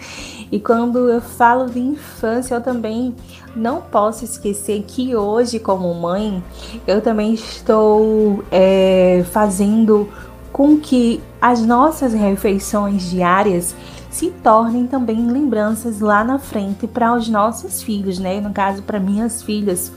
[0.52, 3.14] E quando eu falo de infância, eu também
[3.54, 6.42] não posso esquecer que hoje, como mãe,
[6.88, 10.08] eu também estou é, fazendo
[10.52, 13.76] com que as nossas refeições diárias
[14.10, 18.40] se tornem também lembranças lá na frente para os nossos filhos, né?
[18.40, 19.92] No caso, para minhas filhas.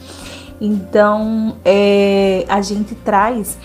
[0.62, 3.58] Então, é, a gente traz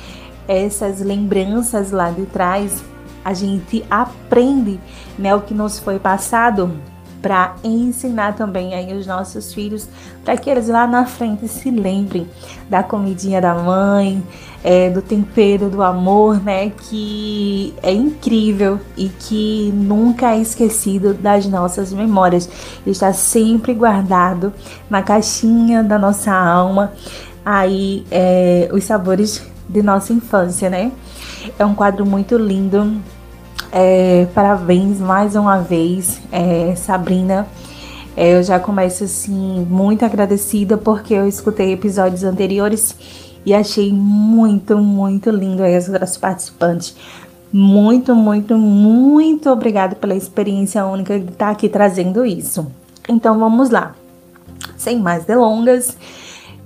[0.48, 2.82] essas lembranças lá de trás,
[3.24, 4.80] a gente aprende
[5.18, 6.72] né, o que nos foi passado
[7.20, 9.88] para ensinar também aí os nossos filhos,
[10.24, 12.28] para que eles lá na frente se lembrem
[12.70, 14.22] da comidinha da mãe,
[14.62, 16.70] é, do tempero do amor, né?
[16.70, 22.48] Que é incrível e que nunca é esquecido das nossas memórias.
[22.86, 24.52] está sempre guardado
[24.88, 26.92] na caixinha da nossa alma.
[27.44, 30.92] Aí é, os sabores de nossa infância, né?
[31.58, 33.00] É um quadro muito lindo.
[33.70, 37.46] É, parabéns mais uma vez, é, Sabrina.
[38.16, 42.96] É, eu já começo assim muito agradecida porque eu escutei episódios anteriores
[43.44, 46.96] e achei muito, muito lindo aí as outras participantes.
[47.52, 52.66] Muito, muito, muito obrigada pela experiência única de estar aqui trazendo isso.
[53.08, 53.94] Então vamos lá.
[54.76, 55.96] Sem mais delongas,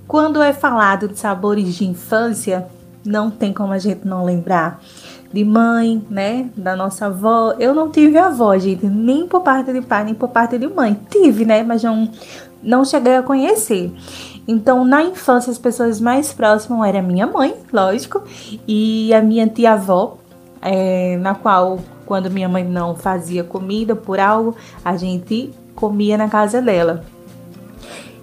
[0.07, 2.67] quando é falado de sabores de infância,
[3.05, 4.81] não tem como a gente não lembrar
[5.31, 6.49] de mãe, né?
[6.55, 7.55] Da nossa avó.
[7.59, 10.97] Eu não tive avó, gente, nem por parte de pai, nem por parte de mãe.
[11.09, 11.63] Tive, né?
[11.63, 12.07] Mas não,
[12.61, 13.91] não cheguei a conhecer.
[14.47, 18.21] Então, na infância, as pessoas mais próximas eram minha mãe, lógico,
[18.67, 20.17] e a minha tia-avó,
[20.61, 26.27] é, na qual, quando minha mãe não fazia comida por algo, a gente comia na
[26.27, 27.05] casa dela.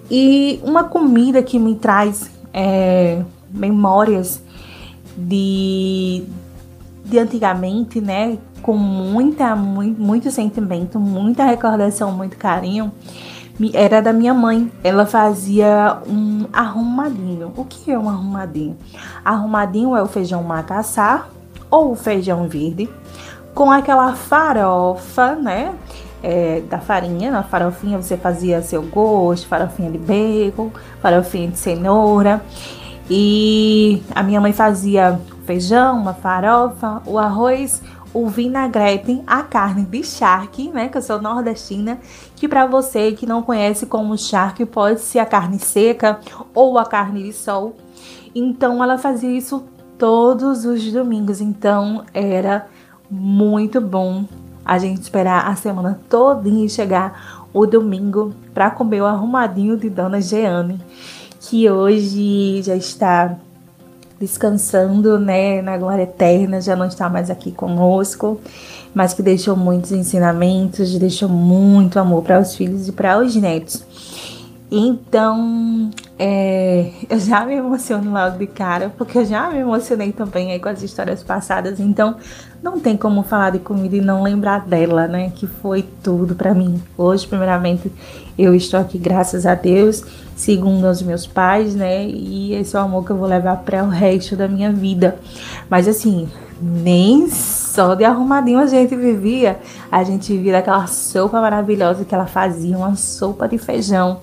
[0.09, 4.43] E uma comida que me traz é, memórias
[5.17, 6.23] de,
[7.05, 8.37] de antigamente, né?
[8.61, 12.91] Com muita, muito, muito sentimento, muita recordação, muito carinho.
[13.73, 14.71] Era da minha mãe.
[14.83, 17.51] Ela fazia um arrumadinho.
[17.55, 18.77] O que é um arrumadinho?
[19.23, 21.27] Arrumadinho é o feijão macaçá
[21.69, 22.89] ou o feijão verde
[23.53, 25.73] com aquela farofa, né?
[26.23, 27.31] É, da farinha.
[27.31, 30.71] Na farofinha você fazia seu gosto, farofinha de bacon,
[31.01, 32.41] farofinha de cenoura.
[33.09, 37.81] E a minha mãe fazia feijão, uma farofa, o arroz,
[38.13, 41.99] o vinagrete, a carne de charque, né, que eu sou nordestina,
[42.35, 46.19] que para você que não conhece como charque, pode ser a carne seca
[46.53, 47.75] ou a carne de sol.
[48.35, 49.63] Então ela fazia isso
[49.97, 52.67] todos os domingos, então era
[53.09, 54.25] muito bom
[54.63, 59.89] a gente esperar a semana todinha e chegar o domingo para comer o arrumadinho de
[59.89, 60.79] Dona Jeane
[61.41, 63.37] que hoje já está
[64.19, 68.39] descansando, né, na glória eterna, já não está mais aqui conosco,
[68.93, 73.83] mas que deixou muitos ensinamentos, deixou muito amor para os filhos e para os netos.
[74.73, 80.53] Então, é, eu já me emociono logo de cara, porque eu já me emocionei também
[80.53, 81.77] aí com as histórias passadas.
[81.77, 82.15] Então,
[82.63, 85.29] não tem como falar de comida e não lembrar dela, né?
[85.35, 86.81] Que foi tudo para mim.
[86.97, 87.91] Hoje, primeiramente,
[88.37, 90.05] eu estou aqui graças a Deus,
[90.37, 92.05] segundo os meus pais, né?
[92.07, 95.19] E esse é o amor que eu vou levar para o resto da minha vida.
[95.69, 96.29] Mas assim,
[96.61, 99.59] nem só de arrumadinho a gente vivia.
[99.91, 104.21] A gente vivia aquela sopa maravilhosa que ela fazia, uma sopa de feijão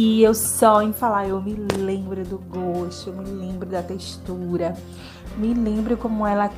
[0.00, 4.74] que eu só em falar eu me lembro do gosto, eu me lembro da textura,
[5.36, 6.50] me lembro como ela,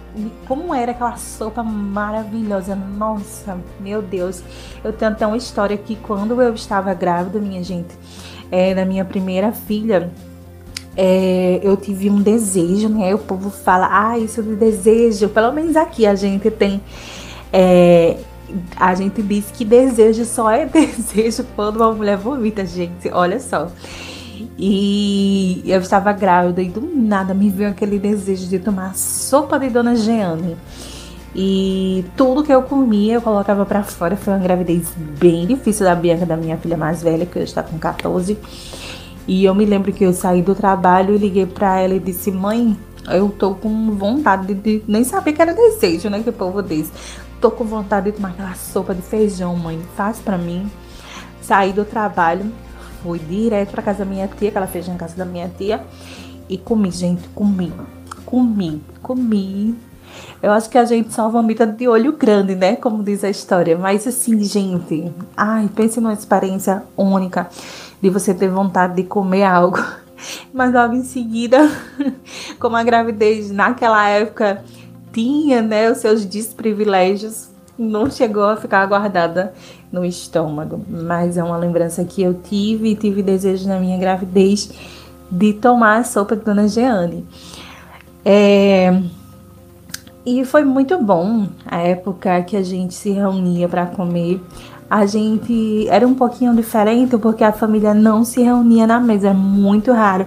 [0.47, 2.77] como era aquela sopa maravilhosa.
[2.77, 4.45] Nossa, meu Deus.
[4.85, 7.93] Eu tenho até uma história que quando eu estava grávida, minha gente,
[8.49, 10.09] é, da minha primeira filha,
[10.97, 13.13] é, eu tive um desejo, né?
[13.13, 15.29] O povo fala, ah, isso de desejo.
[15.31, 16.81] Pelo menos aqui a gente tem
[17.53, 18.19] é,
[18.77, 23.11] a gente diz que desejo só é desejo quando uma mulher vomita, gente.
[23.13, 23.71] Olha só.
[24.59, 29.69] E eu estava grávida e do nada me veio aquele desejo de tomar sopa de
[29.69, 30.57] Dona Jeane.
[31.35, 34.17] E tudo que eu comia eu colocava para fora.
[34.17, 37.63] Foi uma gravidez bem difícil da Bianca, da minha filha mais velha, que hoje está
[37.63, 38.37] com 14.
[39.27, 42.31] E eu me lembro que eu saí do trabalho e liguei para ela e disse:
[42.31, 42.77] Mãe,
[43.11, 46.23] eu tô com vontade de, nem saber que era desejo, né?
[46.23, 46.91] Que o povo diz
[47.43, 49.83] tô com vontade de tomar aquela sopa de feijão, mãe.
[49.97, 50.71] Faz para mim.
[51.43, 52.53] Saí do trabalho,
[53.03, 55.85] fui direto pra casa da minha tia, que ela fez na casa da minha tia.
[56.49, 57.73] E comi, gente, comi.
[58.25, 59.75] Comi, comi.
[60.41, 62.77] Eu acho que a gente só vomita de olho grande, né?
[62.77, 63.77] Como diz a história.
[63.77, 67.49] Mas assim, gente, ai, pense numa experiência única
[68.01, 69.83] de você ter vontade de comer algo.
[70.55, 71.69] Mas logo em seguida,
[72.61, 74.63] como a gravidez naquela época
[75.13, 77.49] tinha né, os seus desprivilégios,
[77.79, 79.53] não chegou a ficar guardada
[79.91, 80.85] no estômago.
[80.89, 84.71] Mas é uma lembrança que eu tive e tive desejo na minha gravidez
[85.31, 87.27] de tomar a sopa de Dona Jeane.
[88.25, 89.03] É...
[90.25, 94.41] E foi muito bom a época que a gente se reunia para comer.
[94.89, 99.35] A gente era um pouquinho diferente porque a família não se reunia na mesa, é
[99.35, 100.27] muito raro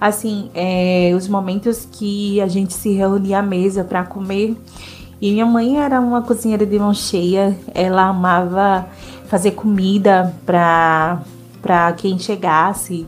[0.00, 4.56] assim, é, os momentos que a gente se reunia à mesa para comer.
[5.20, 8.86] E minha mãe era uma cozinheira de mão cheia, ela amava
[9.26, 13.06] fazer comida para quem chegasse,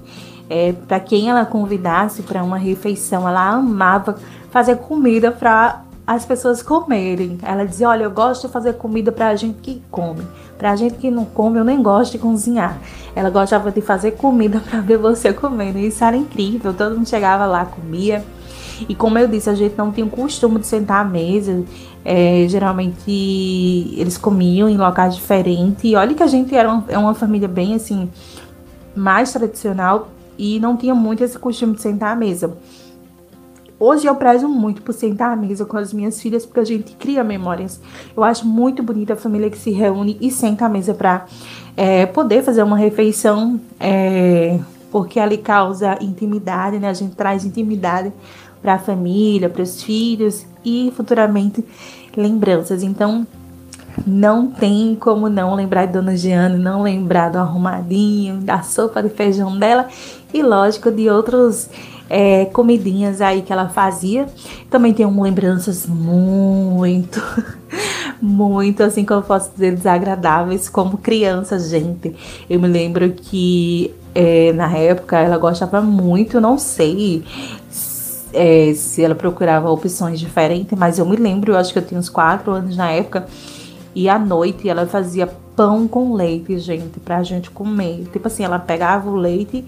[0.49, 3.29] é, para quem ela convidasse para uma refeição.
[3.29, 4.17] Ela amava
[4.51, 7.39] fazer comida para as pessoas comerem.
[7.43, 10.23] Ela dizia: Olha, eu gosto de fazer comida para a gente que come.
[10.59, 12.79] Para a gente que não come, eu nem gosto de cozinhar.
[13.15, 15.79] Ela gostava de fazer comida para ver você comendo.
[15.79, 16.73] Isso era incrível.
[16.73, 18.25] Todo mundo chegava lá, comia.
[18.89, 21.65] E como eu disse, a gente não tinha o costume de sentar à mesa.
[22.05, 23.11] É, geralmente
[23.97, 25.85] eles comiam em locais diferentes.
[25.85, 28.09] E olha que a gente era uma, é uma família bem assim,
[28.95, 32.57] mais tradicional e não tinha muito esse costume de sentar à mesa.
[33.79, 36.95] Hoje eu prezo muito por sentar à mesa com as minhas filhas, porque a gente
[36.95, 37.79] cria memórias.
[38.17, 41.27] Eu acho muito bonita a família que se reúne e senta à mesa para
[41.77, 44.59] é, poder fazer uma refeição, é,
[44.91, 46.89] porque ali causa intimidade, né?
[46.89, 48.11] A gente traz intimidade
[48.63, 51.63] para a família, para os filhos e futuramente
[52.17, 52.83] lembranças.
[52.83, 53.27] Então,
[54.07, 59.11] não tem como não lembrar de Dona Jeane, não lembrar do arrumadinho, da sopa de
[59.11, 59.87] feijão dela
[60.33, 61.69] e, lógico, de outros
[62.09, 64.27] é, comidinhas aí que ela fazia.
[64.71, 67.23] Também tenho lembranças muito,
[68.21, 72.15] muito, assim como eu posso dizer, desagradáveis como criança, gente.
[72.49, 77.25] Eu me lembro que é, na época ela gostava muito, não sei
[78.33, 81.99] é, se ela procurava opções diferentes, mas eu me lembro, eu acho que eu tinha
[81.99, 83.27] uns 4 anos na época,
[83.95, 88.05] e à noite ela fazia pão com leite, gente, pra gente comer.
[88.13, 89.65] Tipo assim, ela pegava o leite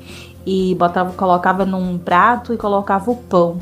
[0.47, 3.59] e botava, colocava num prato e colocava o pão.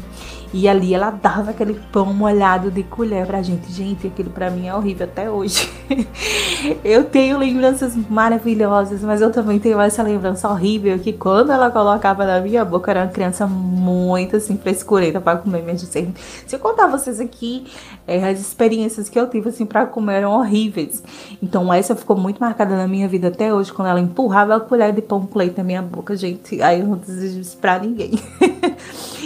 [0.58, 3.70] E ali ela dava aquele pão molhado de colher pra gente.
[3.70, 5.70] Gente, aquilo pra mim é horrível até hoje.
[6.82, 12.24] eu tenho lembranças maravilhosas, mas eu também tenho essa lembrança horrível que quando ela colocava
[12.24, 16.14] na minha boca, era uma criança muito assim, frescureta pra comer minha gente.
[16.46, 17.66] Se eu contar vocês aqui,
[18.06, 21.02] é, as experiências que eu tive assim pra comer eram horríveis.
[21.42, 24.90] Então essa ficou muito marcada na minha vida até hoje, quando ela empurrava a colher
[24.94, 26.62] de pão com leite na minha boca, gente.
[26.62, 28.12] Aí eu não desejo isso pra ninguém.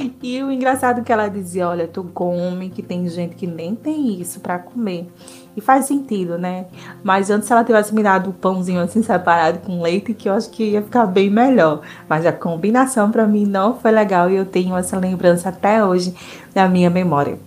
[0.22, 4.20] E o engraçado que ela dizia: Olha, tu come, que tem gente que nem tem
[4.20, 5.11] isso para comer.
[5.57, 6.66] E faz sentido, né?
[7.03, 10.48] Mas antes ela tivesse me dado o pãozinho assim separado com leite, que eu acho
[10.51, 11.80] que ia ficar bem melhor.
[12.09, 16.14] Mas a combinação para mim não foi legal e eu tenho essa lembrança até hoje
[16.55, 17.38] na minha memória.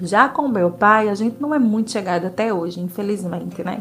[0.00, 3.80] Já com meu pai, a gente não é muito chegado até hoje, infelizmente, né?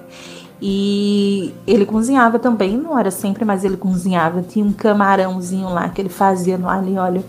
[0.62, 4.44] E ele cozinhava também, não era sempre, mas ele cozinhava.
[4.44, 7.24] Tinha um camarãozinho lá que ele fazia no alho e óleo,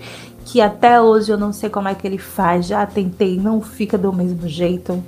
[0.44, 2.66] que até hoje eu não sei como é que ele faz.
[2.66, 5.02] Já tentei, não fica do mesmo jeito.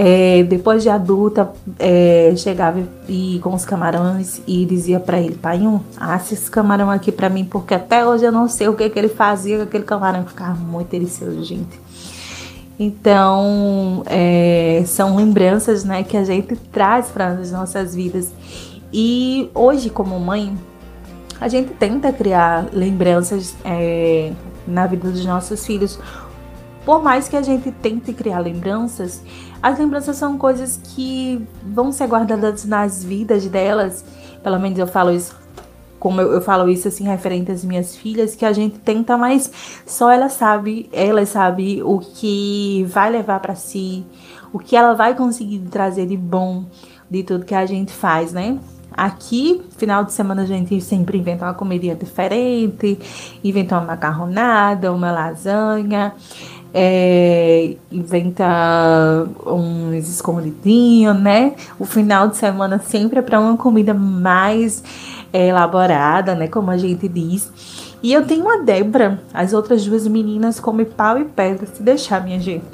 [0.00, 5.60] É, depois de adulta, é, chegava e com os camarões e dizia para ele, pai,
[5.98, 8.96] assa esse camarão aqui para mim, porque até hoje eu não sei o que, que
[8.96, 11.80] ele fazia aquele camarão, ficava muito delicioso, gente.
[12.78, 18.32] Então, é, são lembranças né, que a gente traz para as nossas vidas.
[18.92, 20.56] E hoje, como mãe,
[21.40, 24.32] a gente tenta criar lembranças é,
[24.68, 25.98] na vida dos nossos filhos.
[26.84, 29.22] Por mais que a gente tente criar lembranças,
[29.62, 34.04] as lembranças são coisas que vão ser guardadas nas vidas delas.
[34.42, 35.36] Pelo menos eu falo isso
[35.98, 39.50] como eu, eu, falo isso assim referente às minhas filhas, que a gente tenta, mas
[39.84, 44.06] só ela sabe, ela sabe o que vai levar para si,
[44.52, 46.66] o que ela vai conseguir trazer de bom
[47.10, 48.58] de tudo que a gente faz, né?
[48.98, 52.98] Aqui, final de semana, a gente sempre inventa uma comida diferente,
[53.44, 56.12] inventa uma macarronada, uma lasanha
[56.72, 61.54] é, inventa uns escondidinhos, né?
[61.78, 64.82] O final de semana sempre é para uma comida mais
[65.32, 66.48] é, elaborada, né?
[66.48, 67.50] Como a gente diz.
[68.02, 72.22] E eu tenho uma Débora, as outras duas meninas comem pau e pedra, se deixar,
[72.22, 72.64] minha gente.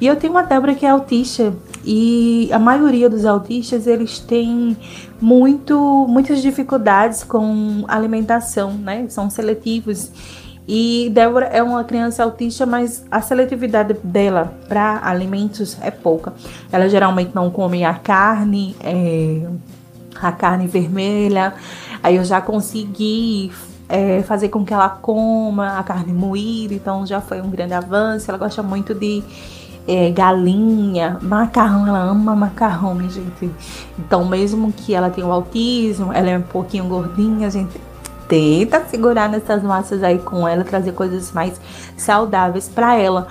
[0.00, 1.52] E eu tenho uma Débora que é autista
[1.84, 4.76] e a maioria dos autistas eles têm
[5.20, 9.06] muito, muitas dificuldades com alimentação, né?
[9.08, 10.10] São seletivos
[10.72, 16.32] e Débora é uma criança autista, mas a seletividade dela para alimentos é pouca.
[16.70, 19.48] Ela geralmente não come a carne, é,
[20.14, 21.54] a carne vermelha.
[22.02, 23.50] Aí eu já consegui
[23.88, 28.30] é, fazer com que ela coma a carne moída, então já foi um grande avanço.
[28.30, 29.24] Ela gosta muito de
[29.86, 33.50] é, galinha, macarrão, ela ama macarrão, minha gente.
[33.98, 37.80] Então, mesmo que ela tenha o autismo, ela é um pouquinho gordinha, a gente
[38.28, 41.60] tenta segurar nessas massas aí com ela, trazer coisas mais
[41.96, 43.26] saudáveis para ela.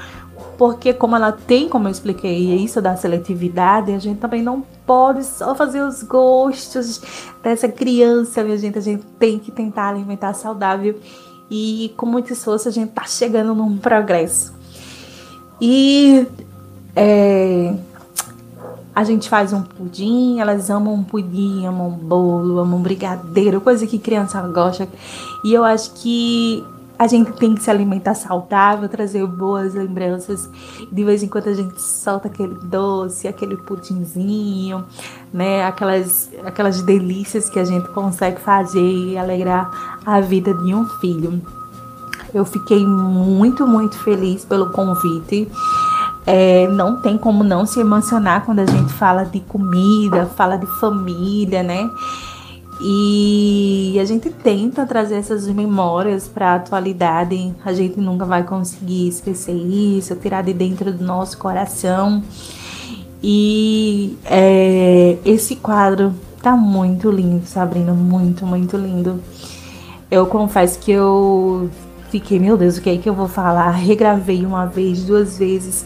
[0.57, 5.23] Porque como ela tem, como eu expliquei, isso da seletividade, a gente também não pode
[5.23, 7.01] só fazer os gostos
[7.41, 8.77] dessa criança, minha gente.
[8.77, 10.99] A gente tem que tentar alimentar saudável.
[11.49, 14.58] E com muito esforço a gente tá chegando num progresso.
[15.61, 16.27] E
[16.95, 17.75] é,
[18.95, 23.97] a gente faz um pudim, elas amam um pudim, amam bolo, amam brigadeiro, coisa que
[23.97, 24.87] criança gosta.
[25.43, 26.63] E eu acho que
[26.99, 30.49] a gente tem que se alimentar saudável, trazer boas lembranças.
[30.91, 34.83] De vez em quando a gente solta aquele doce, aquele pudinzinho,
[35.31, 35.63] né?
[35.63, 41.41] Aquelas, aquelas delícias que a gente consegue fazer e alegrar a vida de um filho.
[42.33, 45.47] Eu fiquei muito, muito feliz pelo convite.
[46.25, 50.67] É, não tem como não se emocionar quando a gente fala de comida, fala de
[50.79, 51.89] família, né?
[52.81, 57.53] E a gente tenta trazer essas memórias para a atualidade.
[57.65, 62.23] A gente nunca vai conseguir esquecer isso, tirar de dentro do nosso coração.
[63.21, 69.21] E é, esse quadro tá muito lindo, Sabrina, muito, muito lindo.
[70.09, 71.69] Eu confesso que eu
[72.09, 73.71] fiquei, meu Deus, o que é que eu vou falar?
[73.77, 75.85] Regravei uma vez, duas vezes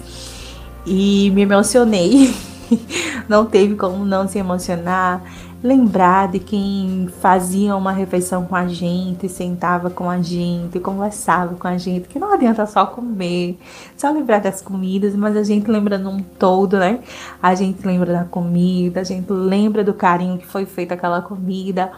[0.86, 2.34] e me emocionei.
[3.28, 5.22] não teve como não se emocionar.
[5.62, 11.66] Lembrar de quem fazia uma refeição com a gente, sentava com a gente, conversava com
[11.66, 13.58] a gente, que não adianta só comer,
[13.96, 17.00] só lembrar das comidas, mas a gente lembra num todo, né?
[17.42, 21.94] A gente lembra da comida, a gente lembra do carinho que foi feita aquela comida,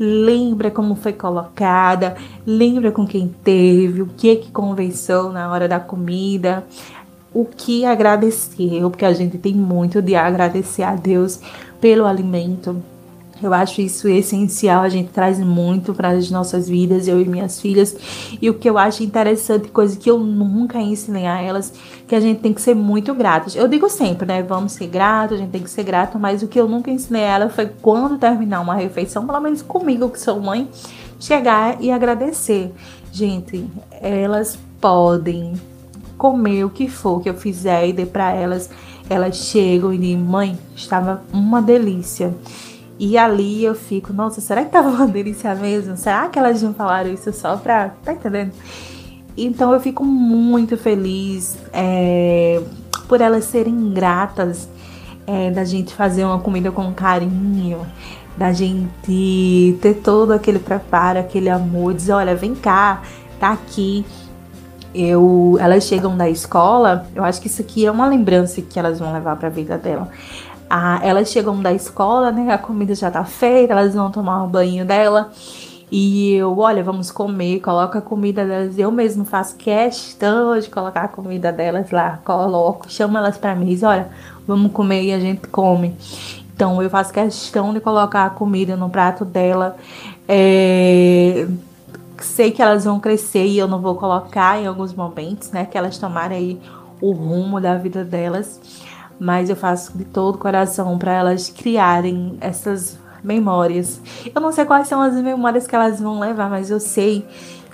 [0.00, 5.78] lembra como foi colocada, lembra com quem teve, o que que conversou na hora da
[5.78, 6.64] comida
[7.32, 11.40] o que agradecer, porque a gente tem muito de agradecer a Deus
[11.80, 12.82] pelo alimento.
[13.42, 17.60] Eu acho isso essencial, a gente traz muito para as nossas vidas, eu e minhas
[17.60, 17.96] filhas.
[18.40, 21.72] E o que eu acho interessante, coisa que eu nunca ensinei a elas,
[22.06, 23.56] que a gente tem que ser muito gratos.
[23.56, 24.42] Eu digo sempre, né?
[24.42, 27.24] Vamos ser gratos, a gente tem que ser grato, mas o que eu nunca ensinei
[27.24, 30.68] a ela foi quando terminar uma refeição, pelo menos comigo, que sou mãe,
[31.18, 32.72] chegar e agradecer.
[33.10, 33.64] Gente,
[34.00, 35.54] elas podem
[36.18, 38.68] comer o que for que eu fizer e dê para elas,
[39.08, 42.34] elas chegam e dizem: "Mãe, estava uma delícia".
[43.02, 45.96] E ali eu fico, nossa, será que tava uma delícia mesmo?
[45.96, 47.94] Será que elas não falaram isso só pra.
[48.04, 48.52] Tá entendendo?
[49.34, 52.60] Então eu fico muito feliz é,
[53.08, 54.68] por elas serem gratas
[55.26, 57.86] é, da gente fazer uma comida com carinho,
[58.36, 63.00] da gente ter todo aquele preparo, aquele amor, dizer, olha, vem cá,
[63.38, 64.04] tá aqui.
[64.94, 68.98] Eu, elas chegam da escola, eu acho que isso aqui é uma lembrança que elas
[68.98, 70.10] vão levar para a vida dela.
[70.72, 72.52] Ah, elas chegam da escola, né?
[72.52, 75.32] A comida já tá feita, elas vão tomar o banho dela.
[75.90, 78.78] E eu, olha, vamos comer, coloca a comida delas.
[78.78, 83.66] Eu mesmo faço questão de colocar a comida delas lá, coloco, chamo elas para mim,
[83.66, 84.08] diz, olha,
[84.46, 85.96] vamos comer e a gente come.
[86.54, 89.76] Então eu faço questão de colocar a comida no prato dela.
[90.28, 91.48] É,
[92.20, 95.64] sei que elas vão crescer e eu não vou colocar em alguns momentos, né?
[95.64, 96.60] Que elas tomarem aí
[97.00, 98.60] o rumo da vida delas.
[99.20, 104.00] Mas eu faço de todo o coração para elas criarem essas memórias.
[104.34, 107.26] Eu não sei quais são as memórias que elas vão levar, mas eu sei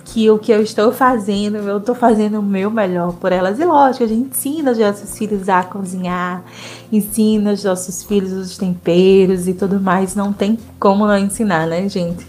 [0.07, 3.59] que o que eu estou fazendo, eu estou fazendo o meu melhor por elas.
[3.59, 6.45] E lógico, a gente ensina os nossos filhos a cozinhar,
[6.93, 10.15] ensina os nossos filhos os temperos e tudo mais.
[10.15, 12.27] Não tem como não ensinar, né, gente?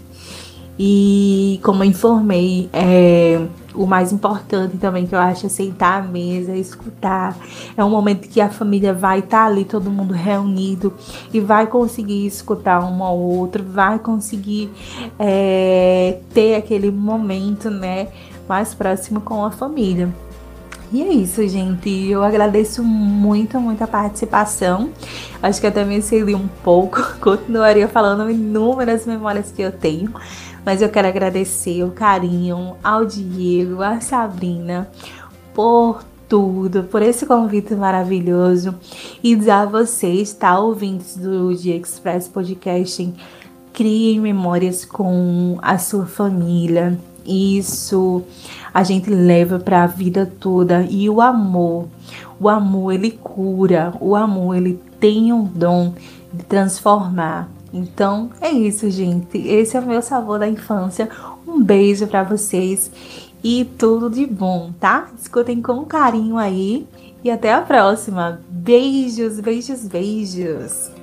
[0.78, 3.40] E como eu informei, é,
[3.74, 7.36] o mais importante também que eu acho é sentar à mesa, escutar.
[7.76, 10.92] É um momento que a família vai estar tá ali, todo mundo reunido,
[11.32, 14.70] e vai conseguir escutar um ao outro, vai conseguir
[15.18, 18.08] é, ter aquele momento né,
[18.48, 20.12] mais próximo com a família.
[20.90, 21.90] E é isso, gente.
[22.08, 24.90] Eu agradeço muito, muito a participação.
[25.42, 27.02] Acho que até me excedi um pouco.
[27.20, 30.10] Continuaria falando inúmeras memórias que eu tenho.
[30.68, 34.86] Mas eu quero agradecer o carinho ao Diego, à Sabrina,
[35.54, 38.74] por tudo, por esse convite maravilhoso
[39.24, 43.14] e dizer a vocês, tá, ouvintes do Dia Express Podcast,
[43.72, 47.00] criem memórias com a sua família.
[47.24, 48.22] Isso
[48.74, 51.86] a gente leva para a vida toda e o amor,
[52.38, 55.94] o amor ele cura, o amor ele tem um dom
[56.30, 57.48] de transformar.
[57.72, 59.38] Então é isso, gente.
[59.38, 61.08] Esse é o meu sabor da infância.
[61.46, 62.90] Um beijo para vocês
[63.42, 65.08] e tudo de bom, tá?
[65.20, 66.86] Escutem com carinho aí
[67.22, 68.40] e até a próxima.
[68.48, 70.97] Beijos, beijos, beijos.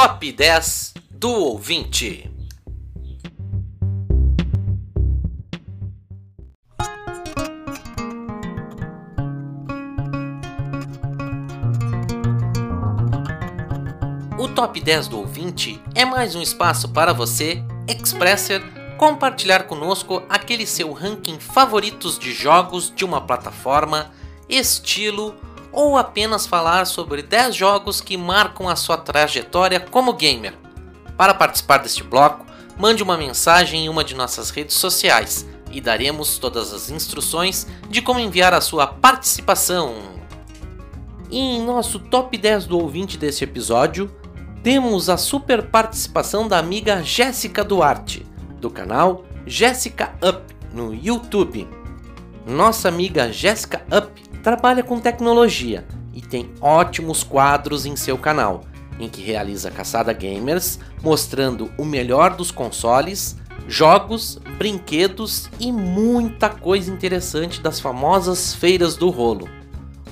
[0.00, 2.30] Top 10 do ouvinte.
[14.38, 18.62] O Top 10 do ouvinte é mais um espaço para você, Expresser,
[18.96, 24.12] compartilhar conosco aquele seu ranking favoritos de jogos de uma plataforma,
[24.48, 25.34] estilo
[25.78, 30.54] ou apenas falar sobre 10 jogos que marcam a sua trajetória como gamer.
[31.16, 32.44] Para participar deste bloco,
[32.76, 38.02] mande uma mensagem em uma de nossas redes sociais e daremos todas as instruções de
[38.02, 39.94] como enviar a sua participação.
[41.30, 44.10] E em nosso top 10 do ouvinte deste episódio,
[44.64, 48.26] temos a super participação da amiga Jéssica Duarte,
[48.60, 50.42] do canal Jéssica Up
[50.74, 51.68] no YouTube.
[52.44, 55.84] Nossa amiga Jéssica Up trabalha com tecnologia
[56.14, 58.64] e tem ótimos quadros em seu canal,
[58.98, 63.36] em que realiza caçada gamers, mostrando o melhor dos consoles,
[63.66, 69.46] jogos, brinquedos e muita coisa interessante das famosas feiras do rolo.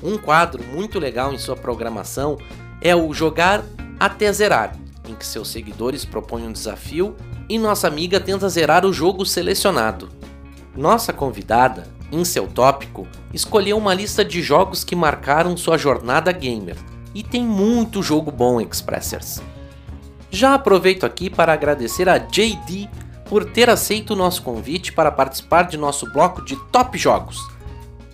[0.03, 2.37] Um quadro muito legal em sua programação
[2.82, 3.64] é o Jogar
[3.99, 4.76] até Zerar,
[5.09, 7.16] em que seus seguidores propõem um desafio
[7.49, 10.11] e nossa amiga tenta zerar o jogo selecionado.
[10.76, 16.76] Nossa convidada em seu tópico, escolheu uma lista de jogos que marcaram sua jornada gamer,
[17.14, 19.42] e tem muito jogo bom, Expressers.
[20.30, 22.88] Já aproveito aqui para agradecer a JD
[23.24, 27.38] por ter aceito o nosso convite para participar de nosso bloco de top jogos.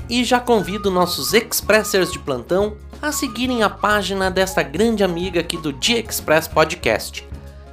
[0.08, 5.56] E já convido nossos Expressers de plantão a seguirem a página desta grande amiga aqui
[5.56, 7.26] do Dia Express Podcast.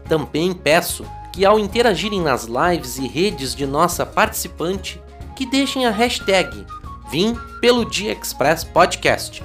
[0.07, 4.99] Também peço que ao interagirem nas lives e redes de nossa participante,
[5.40, 6.68] que deixem a hashtag
[7.10, 9.42] Vim pelo Dia Express Podcast.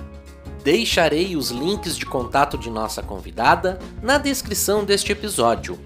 [0.65, 5.79] Deixarei os links de contato de nossa convidada na descrição deste episódio.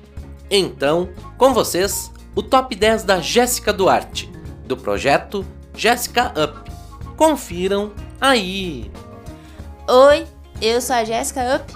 [0.51, 4.33] Então, com vocês, o top 10 da Jéssica Duarte,
[4.65, 5.45] do projeto
[5.75, 6.73] Jéssica Up.
[7.15, 8.91] Confiram aí!
[9.87, 10.27] Oi,
[10.63, 11.75] eu sou a Jéssica Up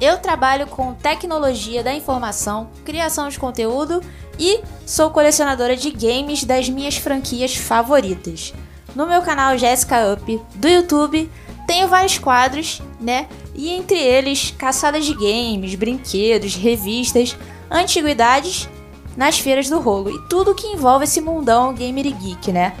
[0.00, 4.00] Eu trabalho com tecnologia da informação, criação de conteúdo
[4.40, 8.54] e sou colecionadora de games das minhas franquias favoritas.
[8.96, 11.30] No meu canal Jessica Up do YouTube
[11.66, 13.28] tenho vários quadros, né?
[13.54, 17.36] E entre eles caçadas de games, brinquedos, revistas,
[17.70, 18.68] antiguidades
[19.16, 22.74] nas feiras do rolo e tudo que envolve esse mundão gamer e geek, né?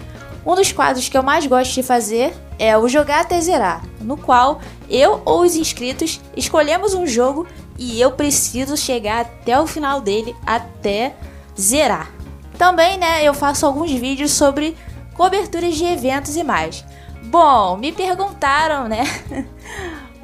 [0.44, 4.16] Um dos quadros que eu mais gosto de fazer é o Jogar até Zerar, no
[4.16, 7.46] qual eu ou os inscritos escolhemos um jogo
[7.78, 11.14] e eu preciso chegar até o final dele até
[11.60, 12.10] zerar.
[12.58, 14.76] Também, né, eu faço alguns vídeos sobre
[15.14, 16.84] coberturas de eventos e mais.
[17.24, 19.04] Bom, me perguntaram, né,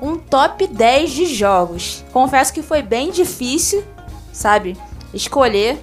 [0.00, 2.04] um top 10 de jogos.
[2.12, 3.84] Confesso que foi bem difícil,
[4.32, 4.76] sabe,
[5.12, 5.78] escolher,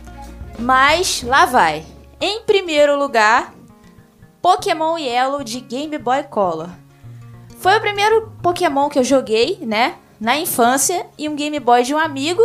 [0.60, 1.86] mas lá vai.
[2.20, 3.54] Em primeiro lugar,
[4.42, 6.70] Pokémon Yellow de Game Boy Color.
[7.60, 9.96] Foi o primeiro Pokémon que eu joguei, né?
[10.20, 12.42] Na infância, e um Game Boy de um amigo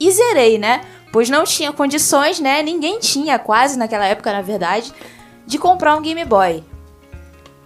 [0.00, 0.80] e zerei, né?
[1.12, 2.62] Pois não tinha condições, né?
[2.62, 4.92] Ninguém tinha, quase naquela época, na verdade,
[5.46, 6.64] de comprar um Game Boy.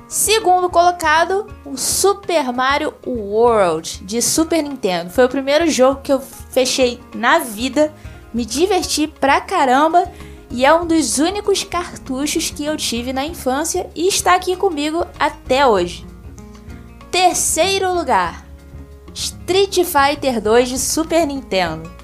[0.09, 5.11] Segundo colocado, o Super Mario World de Super Nintendo.
[5.11, 7.92] Foi o primeiro jogo que eu fechei na vida,
[8.34, 10.11] me diverti pra caramba
[10.51, 15.05] e é um dos únicos cartuchos que eu tive na infância e está aqui comigo
[15.18, 16.07] até hoje.
[17.11, 18.47] Terceiro lugar,
[19.12, 21.95] Street Fighter 2 de Super Nintendo.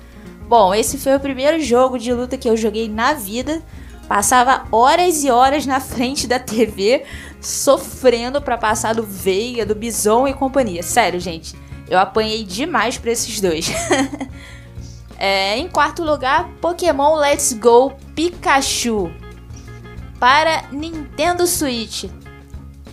[0.52, 3.62] Bom, esse foi o primeiro jogo de luta que eu joguei na vida.
[4.06, 7.06] Passava horas e horas na frente da TV,
[7.40, 10.82] sofrendo para passar do Veiga, do Bison e companhia.
[10.82, 11.56] Sério, gente,
[11.88, 13.72] eu apanhei demais para esses dois.
[15.18, 19.10] é, em quarto lugar, Pokémon Let's Go Pikachu
[20.20, 22.10] para Nintendo Switch.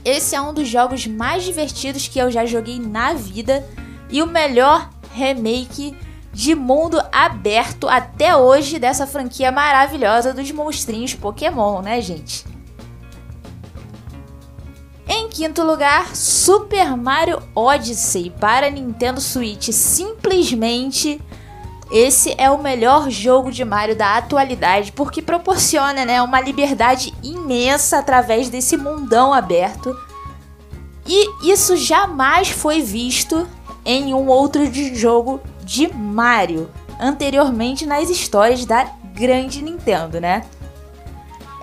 [0.05, 3.67] Esse é um dos jogos mais divertidos que eu já joguei na vida
[4.09, 5.93] e o melhor remake
[6.31, 12.45] de mundo aberto até hoje dessa franquia maravilhosa dos monstrinhos Pokémon, né, gente?
[15.07, 19.69] Em quinto lugar, Super Mario Odyssey para Nintendo Switch.
[19.71, 21.19] Simplesmente
[21.91, 27.97] esse é o melhor jogo de Mario da atualidade porque proporciona né, uma liberdade imensa
[27.97, 29.97] através desse mundão aberto.
[31.07, 33.47] E isso jamais foi visto
[33.83, 34.61] em um outro
[34.93, 40.43] jogo de Mario anteriormente nas histórias da grande Nintendo, né?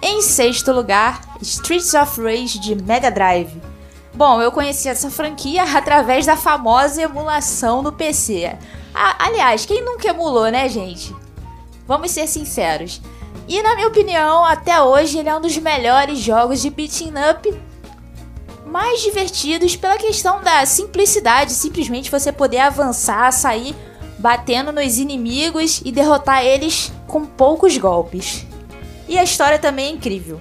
[0.01, 3.61] Em sexto lugar, Streets of Rage de Mega Drive.
[4.15, 8.57] Bom, eu conheci essa franquia através da famosa emulação no PC.
[8.95, 11.13] aliás, quem nunca emulou, né, gente?
[11.85, 13.03] Vamos ser sinceros.
[13.49, 17.61] E na minha opinião, até hoje ele é um dos melhores jogos de beating up
[18.65, 23.75] mais divertidos pela questão da simplicidade, simplesmente você poder avançar, sair
[24.19, 28.47] batendo nos inimigos e derrotar eles com poucos golpes.
[29.09, 30.41] E a história também é incrível.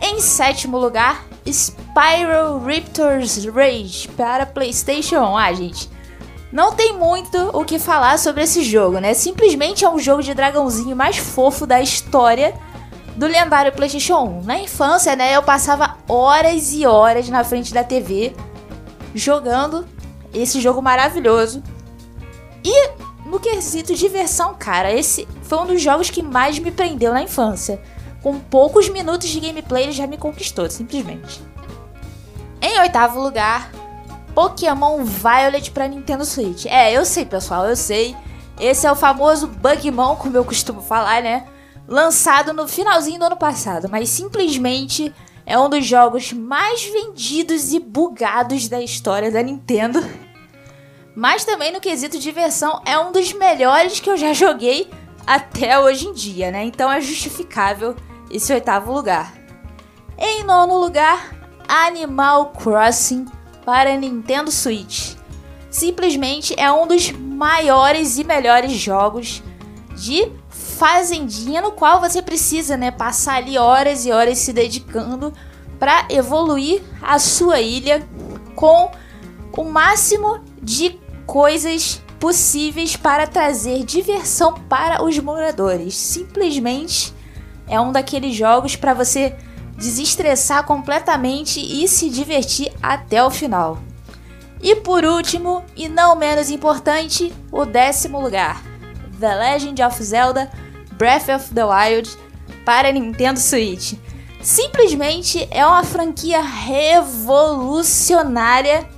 [0.00, 5.36] Em sétimo lugar, Spyro Raptors Rage para PlayStation 1.
[5.36, 5.90] Ah, gente,
[6.52, 9.12] não tem muito o que falar sobre esse jogo, né?
[9.12, 12.54] Simplesmente é um jogo de dragãozinho mais fofo da história
[13.16, 14.42] do lendário PlayStation 1.
[14.42, 18.34] Na infância, né, eu passava horas e horas na frente da TV
[19.14, 19.86] jogando
[20.32, 21.62] esse jogo maravilhoso.
[22.64, 22.90] E
[23.26, 27.80] no quesito diversão, cara, esse foi um dos jogos que mais me prendeu na infância.
[28.22, 31.42] Com poucos minutos de gameplay, ele já me conquistou, simplesmente.
[32.62, 33.70] Em oitavo lugar,
[34.34, 36.64] Pokémon Violet para Nintendo Switch.
[36.64, 38.16] É, eu sei, pessoal, eu sei.
[38.58, 41.46] Esse é o famoso Bugmon, como eu costumo falar, né?
[41.86, 47.78] Lançado no finalzinho do ano passado, mas simplesmente é um dos jogos mais vendidos e
[47.78, 50.02] bugados da história da Nintendo.
[51.14, 54.90] Mas também no quesito diversão é um dos melhores que eu já joguei
[55.26, 56.64] até hoje em dia, né?
[56.64, 57.94] Então é justificável
[58.30, 59.32] esse oitavo lugar.
[60.18, 61.34] Em nono lugar,
[61.68, 63.26] Animal Crossing
[63.64, 65.16] para Nintendo Switch.
[65.70, 69.42] Simplesmente é um dos maiores e melhores jogos
[69.96, 75.32] de fazendinha no qual você precisa, né, passar ali horas e horas se dedicando
[75.78, 78.06] para evoluir a sua ilha
[78.54, 78.90] com
[79.56, 85.94] o máximo de coisas possíveis para trazer diversão para os moradores.
[85.96, 87.12] Simplesmente
[87.68, 89.36] é um daqueles jogos para você
[89.76, 93.78] desestressar completamente e se divertir até o final.
[94.62, 98.62] E por último, e não menos importante, o décimo lugar:
[99.20, 100.50] The Legend of Zelda
[100.92, 102.08] Breath of the Wild
[102.64, 103.98] para Nintendo Switch.
[104.40, 108.88] Simplesmente é uma franquia revolucionária,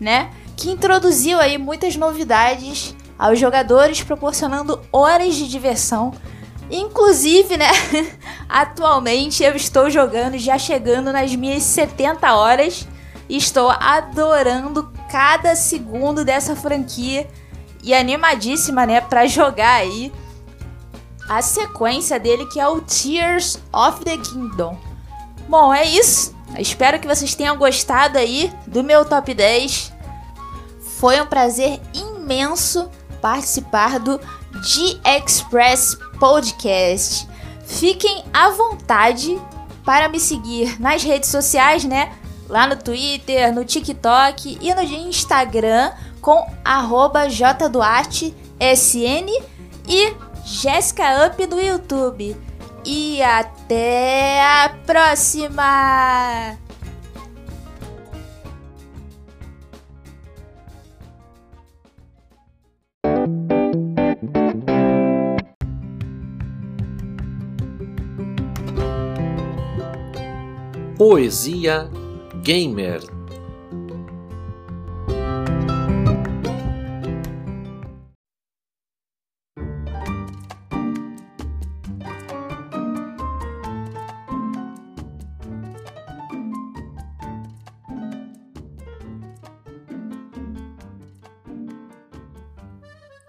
[0.00, 0.32] né?
[0.62, 6.14] Que introduziu aí muitas novidades aos jogadores, proporcionando horas de diversão.
[6.70, 7.66] Inclusive, né,
[8.48, 12.86] atualmente eu estou jogando, já chegando nas minhas 70 horas,
[13.28, 17.28] e estou adorando cada segundo dessa franquia
[17.82, 20.12] e animadíssima, né, para jogar aí
[21.28, 24.78] a sequência dele que é o Tears of the Kingdom.
[25.48, 26.32] Bom, é isso.
[26.56, 29.91] espero que vocês tenham gostado aí do meu top 10.
[31.02, 32.88] Foi um prazer imenso
[33.20, 34.20] participar do
[34.62, 37.28] G-Express Podcast.
[37.66, 39.36] Fiquem à vontade
[39.84, 42.12] para me seguir nas redes sociais, né?
[42.48, 45.90] Lá no Twitter, no TikTok e no Instagram
[46.20, 46.46] com
[47.28, 48.32] jduartesn
[49.88, 52.36] e Jéssica Up do YouTube.
[52.84, 56.61] E até a próxima!
[71.04, 71.90] Poesia
[72.44, 73.00] Gamer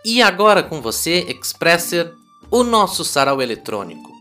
[0.05, 2.13] E agora com você, Expresser,
[2.51, 4.11] o nosso sarau eletrônico.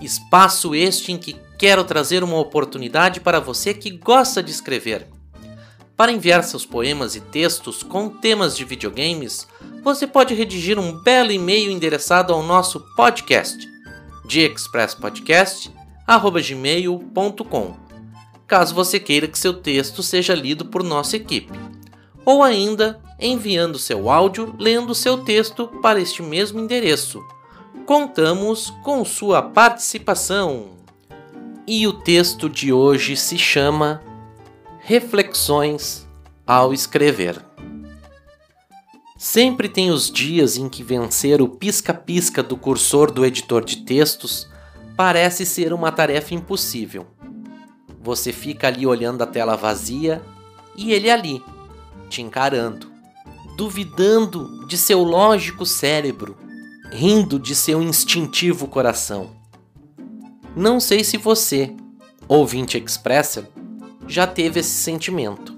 [0.00, 5.06] Espaço este em que quero trazer uma oportunidade para você que gosta de escrever.
[5.96, 9.46] Para enviar seus poemas e textos com temas de videogames,
[9.82, 13.68] você pode redigir um belo e-mail endereçado ao nosso podcast,
[16.42, 17.76] gmail.com,
[18.46, 21.52] caso você queira que seu texto seja lido por nossa equipe.
[22.24, 27.22] Ou ainda enviando seu áudio lendo seu texto para este mesmo endereço.
[27.86, 30.73] Contamos com sua participação.
[31.66, 34.02] E o texto de hoje se chama
[34.80, 36.06] Reflexões
[36.46, 37.42] ao escrever.
[39.16, 44.48] Sempre tem os dias em que vencer o pisca-pisca do cursor do editor de textos
[44.96, 47.06] parece ser uma tarefa impossível.
[48.00, 50.22] Você fica ali olhando a tela vazia
[50.76, 51.42] e ele ali,
[52.10, 52.94] te encarando
[53.56, 56.36] duvidando de seu lógico cérebro,
[56.90, 59.30] rindo de seu instintivo coração.
[60.54, 61.74] Não sei se você,
[62.28, 63.44] ouvinte expresser,
[64.06, 65.54] já teve esse sentimento.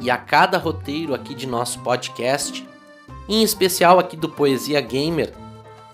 [0.00, 2.66] E a cada roteiro aqui de nosso podcast,
[3.28, 5.32] em especial aqui do Poesia Gamer,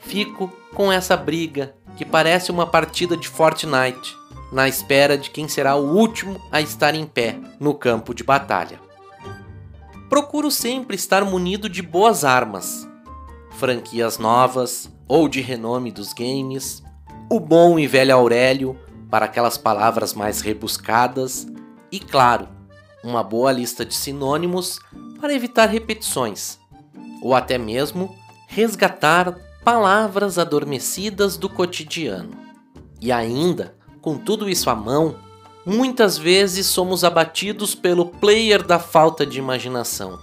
[0.01, 4.17] fico com essa briga que parece uma partida de Fortnite,
[4.53, 8.91] na espera de quem será o último a estar em pé no campo de batalha
[10.11, 12.87] procuro sempre estar munido de boas armas,
[13.53, 16.83] franquias novas ou de renome dos games,
[17.33, 18.77] o bom e velho Aurélio
[19.09, 21.47] para aquelas palavras mais rebuscadas
[21.91, 22.49] e, claro,
[23.05, 24.81] uma boa lista de sinônimos
[25.21, 26.59] para evitar repetições,
[27.23, 28.13] ou até mesmo
[28.49, 32.33] resgatar palavras adormecidas do cotidiano.
[33.01, 35.15] E ainda, com tudo isso à mão,
[35.65, 40.19] muitas vezes somos abatidos pelo player da falta de imaginação.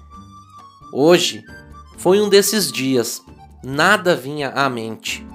[0.92, 1.42] Hoje
[1.98, 3.22] foi um desses dias,
[3.64, 5.26] nada vinha à mente.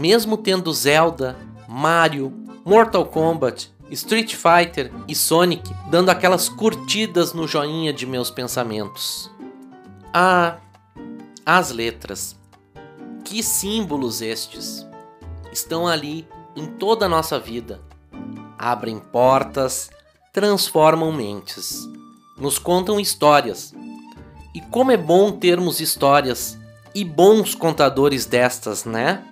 [0.00, 1.36] Mesmo tendo Zelda,
[1.68, 2.32] Mario,
[2.64, 9.30] Mortal Kombat, Street Fighter e Sonic dando aquelas curtidas no joinha de meus pensamentos.
[10.14, 10.56] Ah,
[11.44, 12.34] as letras.
[13.24, 14.86] Que símbolos estes!
[15.52, 16.26] Estão ali
[16.56, 17.80] em toda a nossa vida
[18.60, 19.88] abrem portas,
[20.34, 21.88] transformam mentes,
[22.36, 23.72] nos contam histórias.
[24.54, 26.58] E como é bom termos histórias
[26.94, 29.24] e bons contadores destas, né?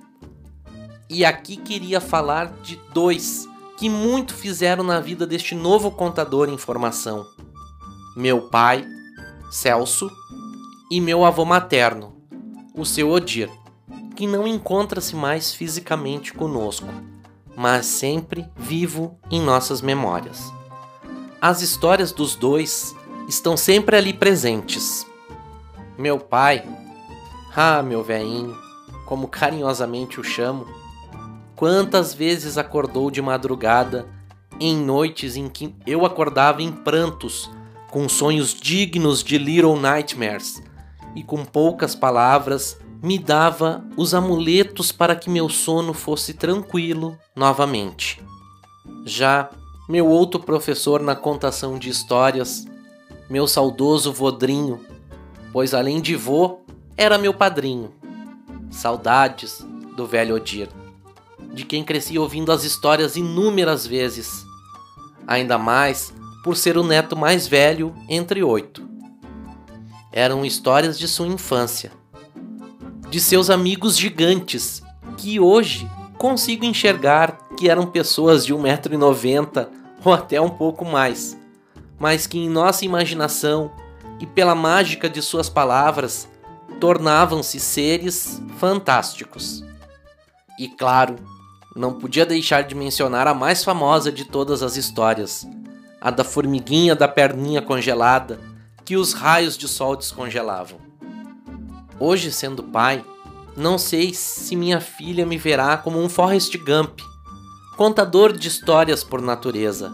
[1.11, 6.59] E aqui queria falar de dois que muito fizeram na vida deste novo contador em
[6.59, 7.27] formação:
[8.17, 8.87] meu pai,
[9.51, 10.11] Celso,
[10.91, 12.17] e meu avô materno,
[12.75, 13.51] o seu Odir,
[14.17, 16.87] que não encontra-se mais fisicamente conosco
[17.59, 20.53] mas sempre vivo em nossas memórias.
[21.41, 22.95] As histórias dos dois
[23.29, 25.05] estão sempre ali presentes.
[25.99, 26.65] Meu pai,
[27.57, 28.57] ah, meu velhinho,
[29.07, 30.69] como carinhosamente o chamo,
[31.59, 34.09] quantas vezes acordou de madrugada
[34.61, 37.51] em noites em que eu acordava em prantos,
[37.91, 40.63] com sonhos dignos de Little Nightmares,
[41.17, 48.23] e com poucas palavras me dava os amuletos para que meu sono fosse tranquilo novamente.
[49.05, 49.51] Já
[49.89, 52.67] meu outro professor na contação de histórias,
[53.29, 54.81] meu saudoso Vodrinho,
[55.53, 56.61] pois além de vô,
[56.97, 57.91] era meu padrinho.
[58.71, 60.69] Saudades do velho Odir,
[61.53, 64.45] de quem cresci ouvindo as histórias inúmeras vezes,
[65.27, 68.89] ainda mais por ser o neto mais velho entre oito.
[70.13, 71.93] Eram histórias de sua infância,
[73.11, 74.83] de seus amigos gigantes,
[75.17, 79.69] que hoje consigo enxergar que eram pessoas de 1,90m
[80.05, 81.37] ou até um pouco mais,
[81.99, 83.71] mas que em nossa imaginação
[84.21, 86.29] e pela mágica de suas palavras
[86.81, 89.65] tornavam-se seres fantásticos.
[90.59, 91.17] E claro,
[91.79, 95.47] não podia deixar de mencionar a mais famosa de todas as histórias,
[96.01, 98.41] a da formiguinha da perninha congelada
[98.85, 100.81] que os raios de sol descongelavam.
[102.01, 103.05] Hoje, sendo pai,
[103.57, 106.99] não sei se minha filha me verá como um Forrest Gump,
[107.77, 109.93] contador de histórias por natureza,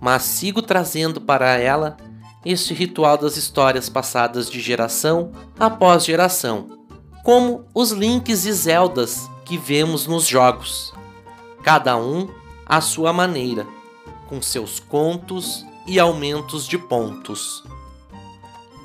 [0.00, 1.96] mas sigo trazendo para ela
[2.44, 6.68] este ritual das histórias passadas de geração após geração,
[7.24, 10.92] como os Links e Zeldas que vemos nos jogos,
[11.62, 12.28] cada um
[12.66, 13.66] à sua maneira,
[14.28, 17.64] com seus contos e aumentos de pontos.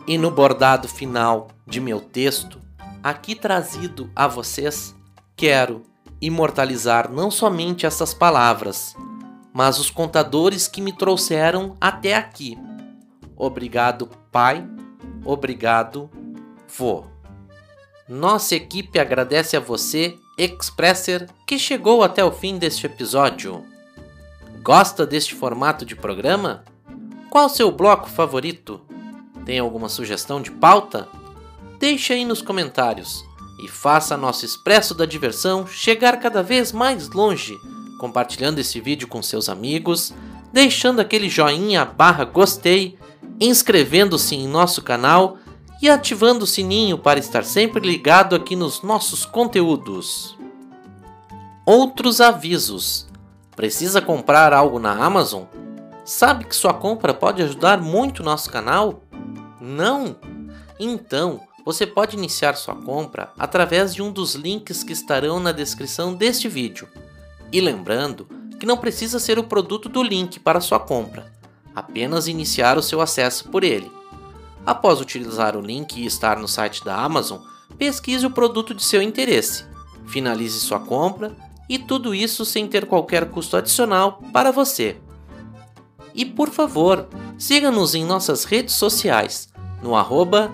[0.07, 2.59] E no bordado final de meu texto,
[3.03, 4.95] aqui trazido a vocês,
[5.35, 5.83] quero
[6.21, 8.95] imortalizar não somente essas palavras,
[9.53, 12.57] mas os contadores que me trouxeram até aqui.
[13.35, 14.67] Obrigado, pai.
[15.23, 16.09] Obrigado,
[16.77, 17.14] vô.
[18.07, 23.65] Nossa equipe agradece a você, Expresser, que chegou até o fim deste episódio.
[24.61, 26.63] Gosta deste formato de programa?
[27.31, 28.79] Qual seu bloco favorito?
[29.43, 31.09] Tem alguma sugestão de pauta?
[31.79, 33.25] Deixe aí nos comentários
[33.63, 37.57] e faça nosso Expresso da Diversão chegar cada vez mais longe,
[37.99, 40.13] compartilhando esse vídeo com seus amigos,
[40.53, 42.99] deixando aquele joinha barra gostei,
[43.39, 45.39] inscrevendo-se em nosso canal
[45.81, 50.37] e ativando o sininho para estar sempre ligado aqui nos nossos conteúdos.
[51.65, 53.07] Outros avisos.
[53.55, 55.43] Precisa comprar algo na Amazon?
[56.03, 59.01] Sabe que sua compra pode ajudar muito nosso canal?
[59.59, 60.15] Não?
[60.79, 66.13] Então, você pode iniciar sua compra através de um dos links que estarão na descrição
[66.13, 66.87] deste vídeo.
[67.51, 68.27] E lembrando
[68.59, 71.25] que não precisa ser o produto do link para sua compra,
[71.73, 73.91] apenas iniciar o seu acesso por ele.
[74.65, 77.39] Após utilizar o link e estar no site da Amazon,
[77.77, 79.65] pesquise o produto de seu interesse,
[80.07, 81.35] finalize sua compra
[81.69, 84.97] e tudo isso sem ter qualquer custo adicional para você.
[86.13, 87.07] E por favor,
[87.37, 89.49] siga-nos em nossas redes sociais
[89.83, 90.51] no arroba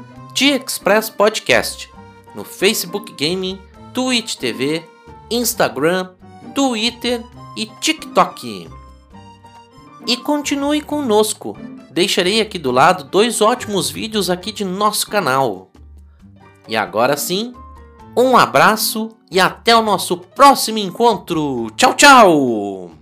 [1.15, 1.91] Podcast
[2.33, 3.59] no Facebook Gaming,
[3.93, 4.83] Twitch TV,
[5.29, 6.11] Instagram,
[6.55, 7.23] Twitter
[7.55, 8.69] e TikTok.
[10.07, 11.55] E continue conosco.
[11.91, 15.69] Deixarei aqui do lado dois ótimos vídeos aqui de nosso canal.
[16.67, 17.53] E agora sim,
[18.15, 21.69] um abraço e até o nosso próximo encontro.
[21.75, 23.00] Tchau, tchau!